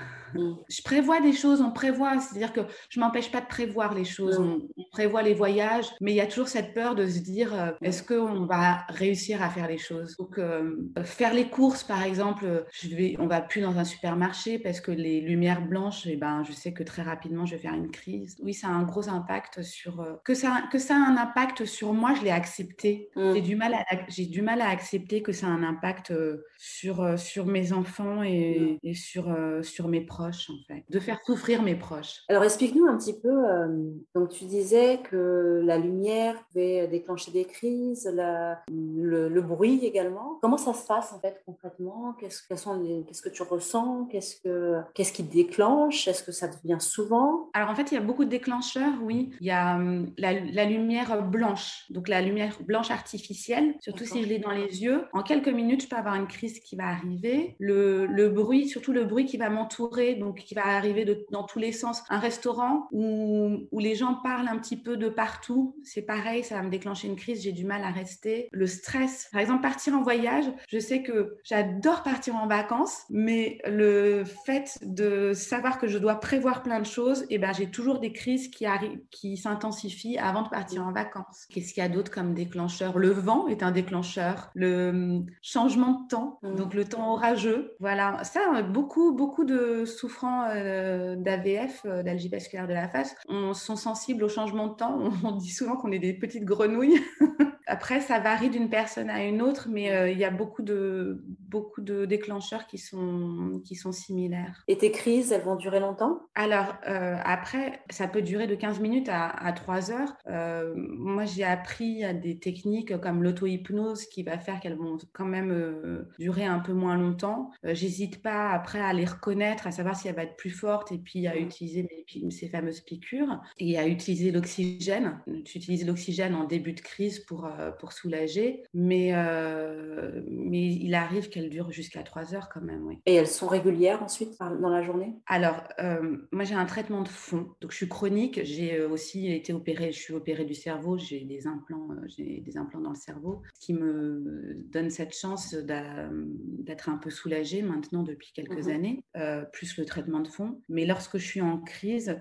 Je 0.69 0.83
prévois 0.83 1.21
des 1.21 1.35
choses, 1.35 1.61
on 1.61 1.73
prévoit, 1.73 2.19
c'est-à-dire 2.19 2.55
que 2.55 2.63
je 2.89 2.99
m'empêche 3.01 3.31
pas 3.31 3.43
de 3.43 3.47
prévoir 3.47 3.93
les 3.95 4.07
choses, 4.07 4.39
mm. 4.39 4.63
on, 4.79 4.85
prévoit 4.91 5.21
les 5.21 5.35
voyages, 5.35 5.91
mais 6.01 6.13
il 6.13 6.15
y 6.15 6.23
a 6.23 6.27
toujours 6.27 6.49
cette 6.49 6.73
peur 6.73 6.95
de 6.95 7.07
se 7.07 7.19
dire 7.19 7.53
euh, 7.55 7.73
est-ce 7.83 8.03
qu'on 8.03 8.47
va 8.47 8.79
réussir 8.89 9.43
à 9.43 9.51
faire 9.51 9.69
les 9.69 9.77
choses? 9.77 10.17
Donc 10.17 10.39
euh, 10.39 10.75
faire 11.05 11.35
les 11.35 11.49
courses 11.49 11.85
par 11.85 12.03
exemple, 12.03 12.12
je 12.15 12.95
vais, 12.95 13.17
on 13.19 13.27
va 13.27 13.41
plus 13.41 13.61
dans 13.61 13.79
un 13.79 13.85
supermarché 13.85 14.59
parce 14.59 14.81
que 14.81 14.91
les 14.91 15.21
lumières 15.21 15.67
blanches, 15.67 16.07
et 16.07 16.13
eh 16.13 16.17
ben 16.17 16.43
je 16.45 16.53
sais 16.53 16.73
que 16.73 16.83
très 16.83 17.03
rapidement 17.03 17.47
je 17.47 17.57
vais 17.57 17.61
faire 17.63 17.75
une 17.75 17.91
crise. 17.91 18.37
Oui, 18.43 18.55
ça 18.55 18.69
a 18.69 18.71
un 18.71 18.83
gros 18.83 19.09
impact 19.09 19.63
sur 19.63 20.21
que 20.25 20.35
ça 20.35 20.63
que 20.71 20.79
ça 20.79 20.95
a 20.95 20.99
un 20.99 21.17
impact 21.17 21.65
sur 21.65 21.93
moi, 21.93 22.15
je 22.15 22.23
l'ai 22.23 22.31
accepté. 22.31 23.11
Mm. 23.17 23.35
J'ai 23.35 23.41
du 23.41 23.57
mal 23.57 23.75
à 23.75 23.85
j'ai 24.09 24.27
du 24.27 24.43
mal 24.43 24.61
à 24.61 24.69
accepter 24.69 25.23
que 25.23 25.33
ça 25.33 25.47
a 25.47 25.51
un 25.51 25.63
impact 25.63 26.13
sur 26.59 27.19
sur 27.19 27.47
mes 27.47 27.73
enfants 27.73 28.23
et, 28.23 28.79
et 28.83 28.95
sur 28.95 29.35
sur 29.63 29.89
mes 29.89 30.01
proches 30.01 30.51
en 30.51 30.59
fait, 30.67 30.85
de 30.89 31.01
faire 31.01 31.19
souffrir 31.25 31.63
mes 31.63 31.75
proches. 31.75 32.23
Alors 32.29 32.45
explique-nous 32.45 32.87
un 32.87 32.97
petit 32.97 33.19
peu, 33.19 33.29
euh, 33.29 33.91
donc 34.15 34.31
tu 34.31 34.45
disais 34.45 35.01
que 35.03 35.61
la 35.65 35.79
lumière 35.79 36.43
pouvait 36.47 36.87
déclencher 36.89 37.31
des 37.31 37.45
crises, 37.45 38.11
le, 38.15 39.41
bruit 39.41 39.85
également. 39.85 40.39
Comment 40.41 40.57
ça 40.57 40.73
se 40.73 40.87
passe 40.87 41.13
en 41.13 41.19
fait 41.19 41.43
concrètement 41.45 42.02
Qu'est-ce 42.19 42.43
qu'est-ce 42.49 43.23
que 43.23 43.29
tu 43.29 43.43
ressens 43.43 44.07
Qu'est-ce 44.11 44.37
que 44.37 44.81
qu'est-ce 44.95 45.13
qui 45.13 45.23
déclenche 45.23 46.09
Est-ce 46.09 46.23
que 46.23 46.33
ça 46.33 46.49
devient 46.49 46.81
souvent? 46.81 47.51
Alors 47.55 47.71
en 47.71 47.75
fait, 47.75 47.91
il 47.93 47.95
y 47.95 47.99
a 47.99 48.01
beaucoup 48.03 48.25
de 48.25 48.31
déclencheurs. 48.31 48.93
Oui, 49.03 49.31
il 49.41 49.47
y 49.47 49.51
a 49.51 49.77
hum, 49.77 50.13
la, 50.19 50.33
la 50.33 50.65
lumière 50.65 51.23
blanche, 51.23 51.85
donc 51.91 52.09
la 52.09 52.21
lumière 52.21 52.59
blanche 52.63 52.91
artificielle. 52.91 53.75
Surtout 53.81 54.05
si 54.05 54.23
je 54.23 54.29
l'ai 54.29 54.39
dans 54.39 54.51
les 54.51 54.83
yeux, 54.83 55.05
en 55.13 55.23
quelques 55.23 55.49
minutes, 55.49 55.83
je 55.83 55.89
peux 55.89 55.97
avoir 55.97 56.15
une 56.15 56.27
crise 56.27 56.61
qui 56.61 56.77
va 56.77 56.89
arriver. 56.89 57.57
Le, 57.59 58.07
le 58.07 58.29
bruit, 58.29 58.69
surtout 58.69 58.93
le 58.93 59.05
bruit 59.05 59.27
qui 59.27 59.37
va 59.37 59.51
m'entourer, 59.51 60.15
donc 60.15 60.39
qui 60.39 60.55
va 60.55 60.67
arriver 60.67 61.05
de, 61.05 61.25
dans 61.31 61.45
tous 61.45 61.59
les 61.59 61.73
sens. 61.73 62.03
Un 62.09 62.19
restaurant 62.19 62.89
où, 62.93 63.59
où 63.71 63.79
les 63.79 63.95
gens 63.95 64.15
parlent 64.23 64.49
un 64.49 64.59
petit 64.59 64.77
peu 64.77 64.97
de 64.97 65.09
partout, 65.09 65.77
c'est 65.83 66.03
pareil, 66.03 66.43
ça 66.45 66.57
va 66.57 66.63
me 66.63 66.71
déclencher 66.71 67.09
une 67.09 67.17
crise, 67.17 67.43
j'ai 67.43 67.53
du 67.53 67.65
mal 67.65 67.83
à 67.85 67.91
rester. 67.91 68.49
Le 68.53 68.67
stress, 68.67 69.29
par 69.33 69.41
exemple, 69.41 69.63
partir 69.63 69.95
en 69.95 70.03
voyage, 70.03 70.47
je 70.69 70.79
sais 70.79 71.03
que 71.03 71.37
j'adore 71.45 71.92
partir 72.01 72.35
en 72.37 72.47
vacances, 72.47 73.03
mais 73.11 73.59
le 73.67 74.25
fait 74.25 74.79
de 74.83 75.35
savoir 75.35 75.79
que 75.79 75.87
je 75.87 75.99
dois 75.99 76.15
prévoir 76.15 76.63
plein 76.63 76.81
de 76.81 76.87
choses, 76.87 77.23
et 77.25 77.35
eh 77.35 77.39
ben, 77.39 77.53
j'ai 77.53 77.71
toujours 77.71 78.01
des 78.01 78.13
crises 78.13 78.49
qui, 78.49 79.37
s'intensifient 79.37 80.19
avant 80.19 80.43
de 80.43 80.49
partir 80.49 80.87
en 80.87 80.93
vacances. 80.93 81.47
Qu'est-ce 81.51 81.75
qu'il 81.75 81.83
y 81.83 81.87
a 81.87 81.89
d'autre 81.89 82.11
comme 82.11 82.33
déclencheur? 82.33 82.99
Le 82.99 83.11
vent 83.11 83.49
est 83.49 83.63
un 83.63 83.71
déclencheur. 83.71 84.51
Le 84.55 84.89
hum, 84.89 85.27
changement 85.43 86.03
de 86.03 86.09
temps, 86.09 86.39
mmh. 86.43 86.55
donc 86.55 86.75
le 86.75 86.85
temps 86.85 87.13
orageux. 87.13 87.75
Voilà, 87.81 88.25
ça, 88.25 88.63
beaucoup, 88.63 89.13
beaucoup 89.13 89.45
de 89.45 89.85
souffrants 89.85 90.45
euh, 90.49 91.17
d'AVF, 91.17 91.83
euh, 91.85 92.03
d'algie 92.03 92.29
vasculaire 92.29 92.69
de 92.69 92.75
la 92.75 92.89
face, 92.89 93.15
on, 93.29 93.53
sont 93.53 93.77
sensibles 93.77 94.25
au 94.25 94.29
changement 94.29 94.69
de 94.69 94.75
temps. 94.75 94.99
On 95.25 95.33
dit 95.33 95.51
souvent 95.51 95.77
qu'on 95.77 95.93
est 95.93 95.99
des 95.99 96.15
petites 96.15 96.45
grenouilles. 96.45 97.01
Après, 97.67 98.01
ça 98.01 98.19
varie 98.19 98.51
d'une 98.51 98.69
personne 98.69 99.09
à 99.09 99.25
une 99.25 99.41
autre, 99.41 99.69
mais 99.71 99.93
euh, 99.93 100.11
il 100.11 100.19
y 100.19 100.25
a 100.25 100.31
beaucoup 100.31 100.63
de, 100.63 101.25
beaucoup 101.53 101.83
de 101.83 102.07
déclencheurs 102.07 102.67
qui 102.67 102.79
sont, 102.79 103.61
qui 103.65 103.77
sont 103.77 103.93
similaires. 103.93 104.65
Et 104.67 104.79
tes 104.79 104.91
crises, 104.91 105.31
elles 105.33 105.43
vont 105.43 105.57
durer 105.57 105.79
longtemps? 105.79 106.21
Alors, 106.35 106.75
euh, 106.89 107.17
après, 107.25 107.81
ça 107.91 108.09
peut 108.09 108.23
durer 108.23 108.47
de 108.47 108.55
15 108.55 108.81
minutes 108.81 109.09
à, 109.09 109.29
à 109.29 109.53
3 109.53 109.93
heures. 109.93 110.17
Euh, 110.27 110.75
moi, 110.77 111.27
j'ai 111.27 111.45
appris 111.45 112.05
à 112.05 112.15
des 112.15 112.39
techniques 112.39 112.99
comme 113.01 113.23
l'auto-hypnose 113.23 114.07
qui 114.07 114.23
va 114.23 114.39
faire 114.39 114.59
qu'elles 114.61 114.79
vont 114.79 114.97
quand 115.13 115.27
même 115.27 116.05
durer 116.19 116.45
un 116.45 116.59
peu 116.59 116.73
moins 116.73 116.97
longtemps. 116.97 117.51
J'hésite 117.63 118.23
pas 118.23 118.51
après 118.51 118.81
à 118.81 118.93
les 118.93 119.05
reconnaître, 119.05 119.67
à 119.67 119.71
savoir 119.71 119.97
si 119.97 120.09
elle 120.09 120.17
va 120.17 120.25
être 120.25 120.37
plus 120.37 120.51
forte 120.51 120.91
et 120.91 120.99
puis 120.99 121.27
à 121.27 121.37
utiliser 121.37 121.83
mes, 121.83 122.31
ces 122.31 122.49
fameuses 122.49 122.81
piqûres 122.81 123.41
et 123.59 123.79
à 123.79 123.87
utiliser 123.87 124.33
l'oxygène. 124.33 125.21
J'utilise 125.45 125.87
l'oxygène 125.87 126.35
en 126.35 126.45
début 126.45 126.73
de 126.73 126.81
crise 126.81 127.21
pour 127.21 127.47
euh, 127.47 127.71
pour 127.73 127.93
soulager. 127.93 128.63
Mais, 128.75 129.11
euh, 129.13 130.23
mais 130.29 130.72
il 130.83 130.95
arrive 130.95 131.29
qu'elles 131.29 131.51
durent 131.51 131.73
jusqu'à 131.73 132.03
3 132.03 132.35
heures 132.35 132.49
quand 132.53 132.61
même. 132.61 132.83
Oui. 132.87 132.99
Et 133.07 133.15
elles 133.15 133.29
sont 133.29 133.47
régulières 133.47 134.03
ensuite 134.03 134.39
dans 134.39 134.69
la 134.69 134.83
journée? 134.83 135.15
Alors, 135.27 135.63
euh, 135.79 136.17
moi 136.33 136.45
j'ai 136.45 136.55
un 136.55 136.67
traitement 136.67 137.03
de 137.03 137.09
fond. 137.09 137.49
Donc 137.61 137.71
je 137.71 137.77
suis 137.77 137.89
chronique. 137.89 138.41
J'ai 138.45 138.83
aussi 138.83 139.33
été 139.33 139.53
opérée, 139.53 139.93
je 139.93 139.99
suis 139.99 140.15
opérée 140.15 140.45
du 140.45 140.55
cerveau. 140.55 140.99
J'ai 140.99 141.25
des 141.25 141.47
implants, 141.47 141.89
j'ai 142.07 142.41
des 142.41 142.57
implants 142.57 142.81
dans 142.81 142.91
le 142.91 142.97
cerveau, 142.97 143.43
ce 143.55 143.67
qui 143.67 143.75
me 143.75 144.55
donne 144.71 144.91
cette 144.91 145.15
chance 145.15 145.55
d'être 145.55 146.89
un 146.89 146.99
peu 146.99 147.11
soulagée 147.11 147.63
maintenant 147.63 148.03
depuis 148.03 148.33
quelques 148.35 148.67
mhm. 148.67 148.75
années, 148.75 149.05
plus 149.53 149.77
le 149.79 149.85
traitement 149.85 150.21
de 150.21 150.29
fond. 150.29 150.61
Mais 150.69 150.85
lorsque 150.85 151.19
je 151.19 151.27
suis 151.27 151.41
en 151.41 151.59
crise, 151.59 152.17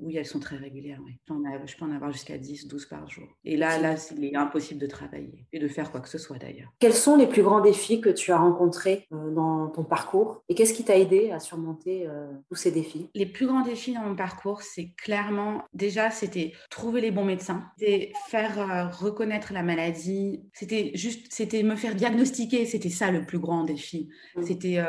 oui, 0.00 0.16
elles 0.16 0.26
sont 0.26 0.40
très 0.40 0.56
régulières. 0.56 1.00
Oui. 1.04 1.18
Je 1.66 1.76
peux 1.76 1.84
en 1.84 1.92
avoir 1.92 2.10
jusqu'à 2.12 2.38
10, 2.38 2.68
12 2.68 2.86
par 2.86 3.08
jour. 3.08 3.28
Et 3.44 3.56
là, 3.56 3.78
là, 3.78 3.94
il 4.16 4.24
est 4.24 4.36
impossible 4.36 4.80
de 4.80 4.86
travailler 4.86 5.46
et 5.52 5.58
de 5.58 5.68
faire 5.68 5.90
quoi 5.90 6.00
que 6.00 6.08
ce 6.08 6.18
soit 6.18 6.38
d'ailleurs. 6.38 6.72
Quels 6.78 6.94
sont 6.94 7.16
les 7.16 7.26
plus 7.26 7.42
grands 7.42 7.60
défis 7.60 7.81
que 8.00 8.10
tu 8.10 8.32
as 8.32 8.38
rencontrés 8.38 9.06
euh, 9.12 9.30
dans 9.30 9.68
ton 9.68 9.84
parcours 9.84 10.42
et 10.48 10.54
qu'est-ce 10.54 10.74
qui 10.74 10.84
t'a 10.84 10.96
aidé 10.96 11.30
à 11.30 11.40
surmonter 11.40 12.06
euh, 12.06 12.26
tous 12.48 12.54
ces 12.54 12.70
défis? 12.70 13.10
Les 13.14 13.26
plus 13.26 13.46
grands 13.46 13.62
défis 13.62 13.94
dans 13.94 14.02
mon 14.02 14.14
parcours, 14.14 14.62
c'est 14.62 14.92
clairement 14.96 15.62
déjà 15.74 16.10
c'était 16.10 16.52
trouver 16.70 17.00
les 17.00 17.10
bons 17.10 17.24
médecins, 17.24 17.64
c'était 17.76 18.12
faire 18.28 18.58
euh, 18.60 18.88
reconnaître 18.88 19.52
la 19.52 19.62
maladie, 19.62 20.42
c'était 20.52 20.92
juste 20.94 21.26
c'était 21.30 21.62
me 21.62 21.76
faire 21.76 21.94
diagnostiquer, 21.94 22.66
c'était 22.66 22.90
ça 22.90 23.10
le 23.10 23.24
plus 23.24 23.38
grand 23.38 23.64
défi. 23.64 24.08
Mmh. 24.36 24.42
C'était 24.42 24.82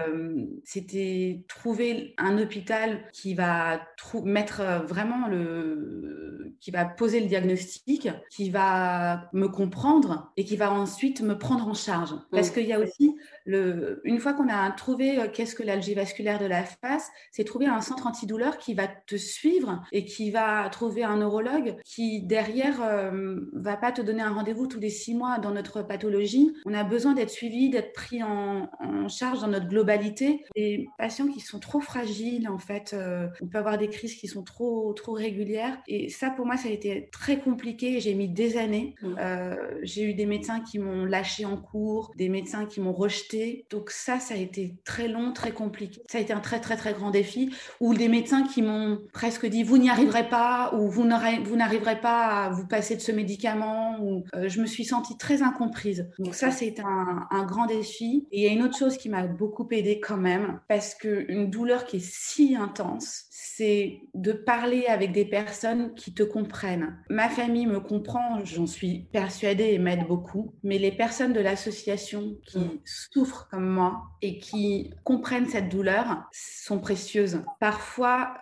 c'était 0.64 1.46
trouver 1.48 2.14
un 2.18 2.38
hôpital 2.42 3.04
qui 3.12 3.34
va 3.34 3.82
mettre 4.24 4.62
vraiment 4.88 5.28
le 5.28 6.54
qui 6.60 6.72
va 6.72 6.86
poser 6.86 7.20
le 7.20 7.28
diagnostic, 7.28 8.10
qui 8.30 8.50
va 8.50 9.30
me 9.34 9.48
comprendre 9.48 10.32
et 10.38 10.46
qui 10.46 10.56
va 10.56 10.72
ensuite 10.72 11.22
me 11.22 11.38
prendre 11.38 11.68
en 11.68 11.74
charge. 11.74 12.16
Parce 12.32 12.50
qu'il 12.52 12.66
y 12.66 12.74
a 12.74 12.80
aussi, 12.84 13.16
le, 13.46 14.02
une 14.04 14.20
fois 14.20 14.34
qu'on 14.34 14.50
a 14.50 14.72
trouvé 14.72 15.20
euh, 15.20 15.28
qu'est-ce 15.32 15.56
que 15.56 15.64
l'algie 15.64 15.94
vasculaire 15.94 16.40
de 16.40 16.46
la 16.46 16.64
face, 16.64 17.10
c'est 17.32 17.44
trouver 17.44 17.66
un 17.66 17.82
centre 17.82 18.08
antidouleur 18.08 18.58
qui 18.58 18.74
va 18.74 18.88
te 18.88 19.16
suivre 19.16 19.84
et 19.92 20.06
qui 20.06 20.32
va 20.32 20.68
trouver 20.70 21.04
un 21.04 21.18
neurologue 21.18 21.76
qui 21.86 22.22
derrière 22.22 22.82
euh, 22.82 23.40
va 23.54 23.78
pas 23.78 23.92
te 23.92 24.02
donner 24.02 24.22
un 24.22 24.34
rendez-vous 24.34 24.68
tous 24.68 24.80
les 24.80 24.90
six 24.90 25.16
mois 25.16 25.40
dans 25.40 25.52
notre 25.52 25.82
pathologie. 25.82 26.54
On 26.66 26.74
a 26.74 26.84
besoin 26.84 27.14
d'être 27.14 27.30
suivi, 27.30 27.70
d'être 27.70 27.94
pris 27.94 28.24
en, 28.24 28.70
charge 29.08 29.42
dans 29.42 29.48
notre 29.48 29.68
globalité. 29.68 30.44
Les 30.56 30.88
patients 30.98 31.28
qui 31.28 31.40
sont 31.40 31.60
trop 31.60 31.82
fragiles, 31.82 32.48
en 32.48 32.58
fait, 32.58 32.94
euh, 32.94 33.28
on 33.42 33.48
peut 33.48 33.58
avoir 33.58 33.78
des 33.78 33.90
crises 33.90 34.16
qui 34.16 34.28
sont 34.28 34.44
trop, 34.44 34.94
trop 34.94 35.14
régulières. 35.14 35.78
Et 35.88 36.10
ça, 36.10 36.30
pour 36.30 36.46
moi, 36.46 36.58
ça 36.58 36.70
a 36.70 36.72
été 36.72 37.10
très 37.12 37.40
compliqué. 37.40 38.00
J'ai 38.00 38.14
mis 38.14 38.30
des 38.30 38.58
années. 38.58 38.96
Euh, 39.04 39.56
j'ai 39.82 40.04
eu 40.04 40.14
des 40.14 40.26
médecins 40.26 40.62
qui 40.62 40.80
m'ont 40.80 41.06
lâché 41.06 41.46
en 41.46 41.58
cours, 41.58 42.12
des 42.18 42.30
médecins 42.30 42.66
qui 42.66 42.80
m'ont 42.80 42.94
rejeté. 42.94 43.33
Donc 43.70 43.90
ça, 43.90 44.20
ça 44.20 44.34
a 44.34 44.38
été 44.38 44.76
très 44.84 45.08
long, 45.08 45.34
très 45.34 45.52
compliqué. 45.52 46.02
Ça 46.10 46.18
a 46.18 46.22
été 46.22 46.34
un 46.34 46.40
très 46.40 46.60
très 46.60 46.76
très 46.76 46.94
grand 46.94 47.12
défi. 47.12 47.54
Ou 47.80 47.94
des 47.94 48.08
médecins 48.08 48.44
qui 48.44 48.62
m'ont 48.62 49.00
presque 49.14 49.46
dit 49.46 49.64
vous 49.64 49.78
n'y 49.78 49.90
arriverez 49.90 50.30
pas 50.30 50.74
ou 50.76 50.90
vous 50.90 51.06
n'arriverez 51.06 52.00
pas 52.02 52.46
à 52.46 52.50
vous 52.50 52.68
passer 52.68 52.96
de 52.96 53.02
ce 53.02 53.12
médicament. 53.12 53.98
Ou 54.02 54.24
euh, 54.36 54.50
je 54.50 54.62
me 54.62 54.66
suis 54.66 54.86
sentie 54.86 55.18
très 55.18 55.42
incomprise. 55.42 56.10
Donc 56.20 56.36
ça, 56.36 56.52
c'est 56.52 56.80
un, 56.80 57.28
un, 57.30 57.46
grand 57.46 57.66
défi. 57.66 58.28
Et 58.32 58.42
il 58.42 58.44
y 58.44 58.48
a 58.48 58.52
une 58.52 58.64
autre 58.64 58.78
chose 58.78 58.98
qui 58.98 59.10
m'a 59.10 59.28
beaucoup 59.28 59.68
aidée 59.72 60.00
quand 60.00 60.18
même, 60.18 60.60
parce 60.68 60.96
qu'une 60.96 61.50
douleur 61.50 61.86
qui 61.86 61.98
est 61.98 62.06
si 62.06 62.56
intense, 62.56 63.26
c'est 63.30 64.02
de 64.16 64.32
parler 64.32 64.86
avec 64.88 65.12
des 65.12 65.26
personnes 65.26 65.94
qui 65.94 66.14
te 66.14 66.24
comprennent. 66.24 66.98
Ma 67.10 67.30
famille 67.30 67.68
me 67.68 67.80
comprend, 67.80 68.44
j'en 68.44 68.66
suis 68.66 69.08
persuadée 69.12 69.74
et 69.74 69.78
m'aide 69.78 70.08
beaucoup, 70.08 70.56
mais 70.64 70.80
les 70.80 70.92
personnes 70.92 71.34
de 71.34 71.40
l'association 71.40 72.36
qui 72.48 72.60
mm. 72.60 72.80
Souffrent 73.24 73.48
comme 73.50 73.68
moi 73.68 74.04
et 74.22 74.38
qui 74.38 74.92
comprennent 75.04 75.48
cette 75.48 75.70
douleur 75.70 76.24
sont 76.32 76.80
précieuses. 76.80 77.42
Parfois, 77.60 78.36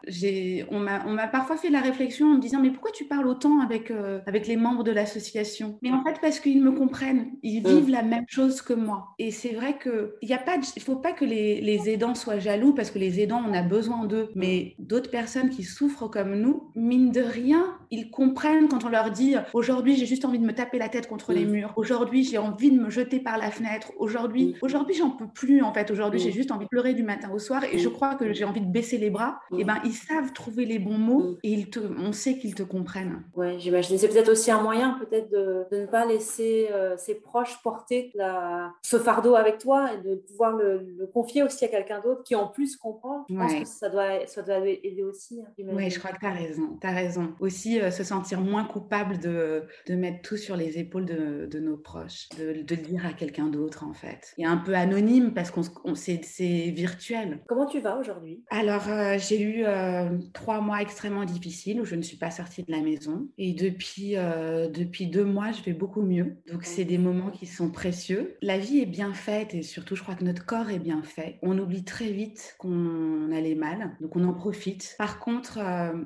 on 0.69 0.79
m'a 0.79 1.27
parfois 1.27 1.57
fait 1.57 1.69
la 1.69 1.81
réflexion 1.81 2.31
en 2.31 2.35
me 2.35 2.39
disant 2.39 2.59
mais 2.61 2.69
pourquoi 2.69 2.91
tu 2.91 3.05
parles 3.05 3.27
autant 3.27 3.59
avec, 3.61 3.91
euh, 3.91 4.19
avec 4.27 4.47
les 4.47 4.57
membres 4.57 4.83
de 4.83 4.91
l'association? 4.91 5.77
Mais 5.81 5.91
en 5.91 6.03
fait, 6.03 6.19
parce 6.21 6.39
qu'ils 6.39 6.63
me 6.63 6.71
comprennent, 6.71 7.31
ils 7.43 7.61
mm. 7.61 7.67
vivent 7.67 7.89
la 7.89 8.03
même 8.03 8.25
chose 8.27 8.61
que 8.61 8.73
moi. 8.73 9.09
Et 9.19 9.31
c'est 9.31 9.53
vrai 9.53 9.77
qu'il 9.81 9.91
ne 9.91 10.81
faut 10.81 10.97
pas 10.97 11.13
que 11.13 11.25
les, 11.25 11.61
les 11.61 11.89
aidants 11.89 12.15
soient 12.15 12.39
jaloux 12.39 12.73
parce 12.73 12.91
que 12.91 12.99
les 12.99 13.19
aidants, 13.19 13.43
on 13.47 13.53
a 13.53 13.63
besoin 13.63 14.05
d'eux, 14.05 14.29
mais 14.35 14.75
d'autres 14.79 15.09
personnes 15.09 15.49
qui 15.49 15.63
souffrent 15.63 16.09
comme 16.09 16.35
nous, 16.35 16.71
mine 16.75 17.11
de 17.11 17.21
rien, 17.21 17.77
ils 17.89 18.09
comprennent 18.09 18.67
quand 18.67 18.83
on 18.85 18.89
leur 18.89 19.11
dit 19.11 19.35
aujourd'hui 19.53 19.95
j'ai 19.95 20.05
juste 20.05 20.25
envie 20.25 20.39
de 20.39 20.45
me 20.45 20.53
taper 20.53 20.77
la 20.77 20.89
tête 20.89 21.07
contre 21.07 21.33
les 21.33 21.45
murs, 21.45 21.73
aujourd'hui 21.75 22.23
j'ai 22.23 22.37
envie 22.37 22.71
de 22.71 22.79
me 22.79 22.89
jeter 22.89 23.19
par 23.19 23.37
la 23.37 23.51
fenêtre, 23.51 23.91
aujourd'hui 23.97 24.55
aujourd'hui 24.71 24.95
j'en 24.95 25.11
peux 25.11 25.27
plus 25.27 25.61
en 25.61 25.73
fait, 25.73 25.91
aujourd'hui 25.91 26.19
j'ai 26.19 26.31
juste 26.31 26.51
envie 26.51 26.65
de 26.65 26.69
pleurer 26.69 26.93
du 26.93 27.03
matin 27.03 27.29
au 27.33 27.39
soir 27.39 27.63
et 27.63 27.77
je 27.77 27.89
crois 27.89 28.15
que 28.15 28.33
j'ai 28.33 28.45
envie 28.45 28.61
de 28.61 28.71
baisser 28.71 28.97
les 28.97 29.09
bras, 29.09 29.39
et 29.51 29.57
eh 29.59 29.63
ben 29.63 29.77
ils 29.83 29.93
savent 29.93 30.31
trouver 30.33 30.65
les 30.65 30.79
bons 30.79 30.97
mots 30.97 31.37
et 31.43 31.51
ils 31.51 31.69
te, 31.69 31.79
on 31.79 32.13
sait 32.13 32.37
qu'ils 32.37 32.55
te 32.55 32.63
comprennent. 32.63 33.23
Ouais, 33.35 33.59
j'imagine. 33.59 33.97
C'est 33.97 34.07
peut-être 34.07 34.31
aussi 34.31 34.51
un 34.51 34.61
moyen 34.61 34.97
peut-être 34.99 35.29
de, 35.29 35.65
de, 35.71 35.81
ne 35.81 35.85
pas 35.85 36.05
laisser 36.05 36.69
euh, 36.71 36.95
ses 36.97 37.15
proches 37.15 37.61
porter 37.63 38.11
la, 38.15 38.73
ce 38.81 38.97
fardeau 38.97 39.35
avec 39.35 39.57
toi 39.57 39.91
et 39.93 39.97
de 40.07 40.15
pouvoir 40.15 40.55
le, 40.55 41.09
confier 41.13 41.43
aussi 41.43 41.65
à 41.65 41.67
quelqu'un 41.67 41.99
d'autre 41.99 42.23
qui 42.23 42.35
en 42.35 42.47
plus 42.47 42.77
comprend. 42.77 43.25
Je 43.29 43.35
pense 43.35 43.53
que 43.53 43.65
ça 43.65 43.89
doit, 43.89 44.25
ça 44.27 44.41
doit 44.41 44.59
aider 44.59 45.03
aussi. 45.03 45.41
Hein, 45.41 45.63
oui, 45.73 45.89
je 45.89 45.99
crois 45.99 46.11
que 46.11 46.19
tu 46.19 46.25
as 46.25 46.31
raison. 46.31 46.77
Tu 46.79 46.87
as 46.87 46.91
raison. 46.91 47.33
Aussi, 47.39 47.81
euh, 47.81 47.91
se 47.91 48.03
sentir 48.03 48.41
moins 48.41 48.63
coupable 48.63 49.19
de, 49.19 49.63
de, 49.87 49.95
mettre 49.95 50.21
tout 50.21 50.37
sur 50.37 50.55
les 50.55 50.77
épaules 50.79 51.05
de, 51.05 51.45
de 51.45 51.59
nos 51.59 51.77
proches, 51.77 52.29
de, 52.37 52.61
de 52.61 52.75
le 52.75 52.81
dire 52.81 53.05
à 53.05 53.13
quelqu'un 53.13 53.47
d'autre, 53.47 53.83
en 53.83 53.93
fait. 53.93 54.33
Et 54.37 54.45
un 54.45 54.57
peu 54.61 54.73
anonyme 54.73 55.33
parce 55.33 55.51
qu'on 55.51 55.61
c'est 55.95 56.71
virtuel. 56.75 57.41
Comment 57.47 57.65
tu 57.65 57.79
vas 57.79 57.97
aujourd'hui? 57.97 58.43
Alors, 58.49 58.87
euh, 58.87 59.17
j'ai 59.17 59.41
eu 59.41 59.63
euh, 59.65 60.17
trois 60.33 60.61
mois 60.61 60.81
extrêmement 60.81 61.25
difficiles 61.25 61.81
où 61.81 61.85
je 61.85 61.95
ne 61.95 62.01
suis 62.01 62.17
pas 62.17 62.31
sortie 62.31 62.63
de 62.63 62.71
la 62.71 62.81
maison. 62.81 63.27
Et 63.37 63.53
depuis, 63.53 64.17
euh, 64.17 64.69
depuis 64.69 65.07
deux 65.07 65.25
mois, 65.25 65.51
je 65.51 65.61
vais 65.63 65.73
beaucoup 65.73 66.01
mieux. 66.01 66.37
Donc, 66.51 66.63
c'est 66.63 66.85
des 66.85 66.97
moments 66.97 67.31
qui 67.31 67.45
sont 67.45 67.69
précieux. 67.71 68.37
La 68.41 68.57
vie 68.57 68.79
est 68.79 68.85
bien 68.85 69.13
faite 69.13 69.53
et 69.53 69.61
surtout, 69.61 69.95
je 69.95 70.03
crois 70.03 70.15
que 70.15 70.23
notre 70.23 70.45
corps 70.45 70.69
est 70.69 70.79
bien 70.79 71.03
fait. 71.03 71.39
On 71.41 71.57
oublie 71.57 71.83
très 71.83 72.11
vite 72.11 72.55
qu'on 72.57 73.31
allait 73.31 73.55
mal, 73.55 73.95
donc 73.99 74.15
on 74.15 74.23
en 74.23 74.33
profite. 74.33 74.95
Par 74.97 75.19
contre, 75.19 75.59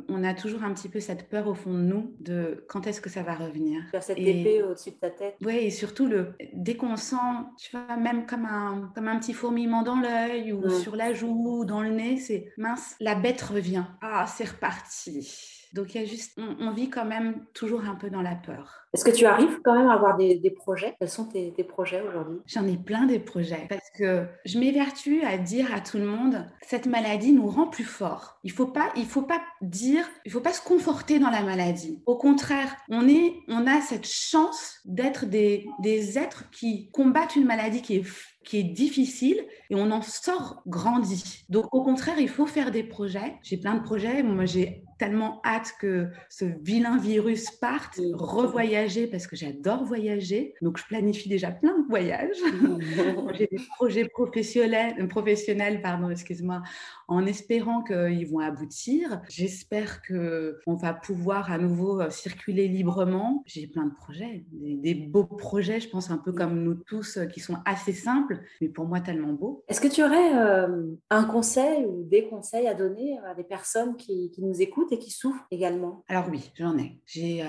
on 0.09 0.24
a 0.24 0.33
toujours 0.33 0.63
un 0.63 0.74
petit 0.74 0.89
peu 0.89 1.00
cette 1.00 1.29
peur 1.29 1.47
au 1.47 1.53
fond 1.53 1.74
de 1.74 1.83
nous 1.83 2.15
de 2.19 2.65
quand 2.67 2.88
est-ce 2.88 3.01
que 3.01 3.09
ça 3.09 3.24
va 3.24 3.35
revenir? 3.35 3.81
Faire 3.91 4.03
cette 4.03 4.17
épée 4.17 4.63
au-dessus 4.63 4.91
de 4.91 4.95
ta 4.95 5.09
tête? 5.09 5.35
Oui, 5.43 5.55
et 5.55 5.71
surtout, 5.71 6.07
le, 6.07 6.33
dès 6.53 6.75
qu'on 6.75 6.95
sent, 6.95 7.15
tu 7.57 7.71
vois, 7.71 7.97
même 7.97 8.25
comme 8.25 8.44
un, 8.45 8.91
comme 8.93 9.07
un 9.07 9.19
petit 9.19 9.33
fourmillement 9.33 9.83
dans 9.83 9.99
l'œil 9.99 10.53
ou 10.53 10.69
sur 10.69 10.95
la 10.95 11.13
joue 11.13 11.59
ou 11.59 11.65
dans 11.65 11.81
le 11.81 11.89
nez, 11.89 12.17
c'est 12.17 12.53
mince, 12.57 12.95
la 12.99 13.15
bête 13.15 13.41
revient. 13.41 13.85
Ah, 14.01 14.25
c'est 14.27 14.49
reparti. 14.49 15.64
Donc 15.74 15.93
il 15.93 16.01
y 16.01 16.03
a 16.03 16.07
juste, 16.07 16.38
on, 16.38 16.72
vit 16.72 16.89
quand 16.89 17.05
même 17.05 17.45
toujours 17.53 17.86
un 17.86 17.95
peu 17.95 18.10
dans 18.10 18.22
la 18.22 18.36
peur. 18.36 18.86
Est-ce 18.93 19.03
que 19.03 19.12
tu 19.12 19.25
arrives 19.25 19.60
quand 19.63 19.77
même 19.77 19.89
à 19.89 19.93
avoir 19.93 20.15
des, 20.17 20.53
projets? 20.55 20.95
Quels 21.00 21.10
sont 21.10 21.25
tes, 21.25 21.51
projets 21.63 22.01
aujourd'hui? 22.01 22.38
J'en 22.45 22.65
ai 22.65 22.77
plein 22.77 23.05
des 23.05 23.19
projets 23.19 23.65
parce 23.69 23.89
que 23.98 24.25
je 24.45 24.57
m'évertue 24.57 25.22
à 25.24 25.38
dire 25.38 25.74
à 25.74 25.81
tout 25.81 25.98
le 25.98 26.05
monde 26.05 26.45
cette 26.62 26.86
maladie 26.86 27.34
nous 27.34 27.48
rend 27.48 27.67
plus 27.67 27.84
forts. 27.84 28.39
Il 28.43 28.51
faut 28.51 28.67
pas, 28.67 28.91
il 28.95 29.05
faut 29.05 29.22
pas 29.22 29.41
dire, 29.62 30.05
il 30.25 30.31
faut 30.31 30.41
pas 30.41 30.53
se 30.53 30.62
conforter 30.62 31.19
dans 31.19 31.29
la 31.29 31.41
maladie. 31.41 32.01
Au 32.05 32.17
contraire, 32.17 32.75
on 32.89 33.07
est, 33.07 33.34
on 33.48 33.67
a 33.67 33.81
cette 33.81 34.07
chance 34.07 34.79
d'être 34.86 35.25
des, 35.25 35.65
des 35.79 36.17
êtres 36.17 36.50
qui 36.51 36.89
combattent 36.91 37.36
une 37.36 37.45
maladie 37.45 37.81
qui 37.81 37.98
est 37.98 38.03
qui 38.45 38.60
est 38.60 38.63
difficile 38.63 39.43
et 39.69 39.75
on 39.75 39.91
en 39.91 40.01
sort 40.01 40.62
grandi. 40.67 41.43
Donc 41.50 41.74
au 41.74 41.84
contraire, 41.84 42.19
il 42.19 42.29
faut 42.29 42.45
faire 42.45 42.72
des 42.72 42.84
projets. 42.84 43.36
J'ai 43.41 43.57
plein 43.57 43.75
de 43.75 43.84
projets. 43.84 44.24
Moi, 44.24 44.45
j'ai 44.45 44.84
tellement 44.97 45.41
hâte 45.43 45.73
que 45.79 46.07
ce 46.29 46.45
vilain 46.45 46.97
virus 46.97 47.51
parte, 47.51 47.99
revoyager 48.13 49.07
parce 49.07 49.27
que 49.27 49.35
j'adore 49.35 49.83
voyager. 49.83 50.53
Donc, 50.61 50.77
je 50.77 50.85
planifie 50.85 51.29
déjà 51.29 51.51
plein 51.51 51.77
de 51.79 51.87
voyages. 51.87 52.37
J'ai 53.33 53.47
des 53.47 53.61
projets 53.77 54.07
professionnels, 54.07 55.07
professionnels 55.07 55.81
pardon, 55.81 56.09
excuse-moi, 56.09 56.61
en 57.07 57.25
espérant 57.25 57.83
qu'ils 57.83 58.27
vont 58.27 58.39
aboutir. 58.39 59.21
J'espère 59.29 60.01
qu'on 60.01 60.75
va 60.75 60.93
pouvoir 60.93 61.51
à 61.51 61.57
nouveau 61.57 62.01
euh, 62.01 62.09
circuler 62.09 62.67
librement. 62.67 63.43
J'ai 63.45 63.67
plein 63.67 63.85
de 63.85 63.93
projets, 63.93 64.45
des, 64.51 64.93
beaux 64.95 65.23
projets, 65.23 65.79
je 65.79 65.89
pense 65.89 66.09
un 66.09 66.17
peu 66.17 66.31
comme 66.31 66.63
nous 66.63 66.75
tous, 66.75 67.17
euh, 67.17 67.25
qui 67.25 67.39
sont 67.39 67.57
assez 67.65 67.93
simples, 67.93 68.39
mais 68.61 68.69
pour 68.69 68.85
moi 68.85 69.01
tellement 69.01 69.33
beaux. 69.33 69.63
Est-ce 69.67 69.81
que 69.81 69.87
tu 69.87 70.03
aurais 70.03 70.35
euh, 70.35 70.85
un 71.09 71.23
conseil 71.25 71.85
ou 71.85 72.03
des 72.03 72.27
conseils 72.27 72.67
à 72.67 72.73
donner 72.73 73.17
à 73.19 73.33
des 73.33 73.43
personnes 73.43 73.95
qui, 73.95 74.31
qui 74.31 74.41
nous 74.41 74.61
écoutent? 74.61 74.85
Et 74.92 75.00
qui 75.00 75.12
souffrent 75.12 75.46
également 75.51 76.04
Alors 76.08 76.27
oui, 76.30 76.51
j'en 76.58 76.77
ai. 76.77 77.00
J'ai, 77.06 77.42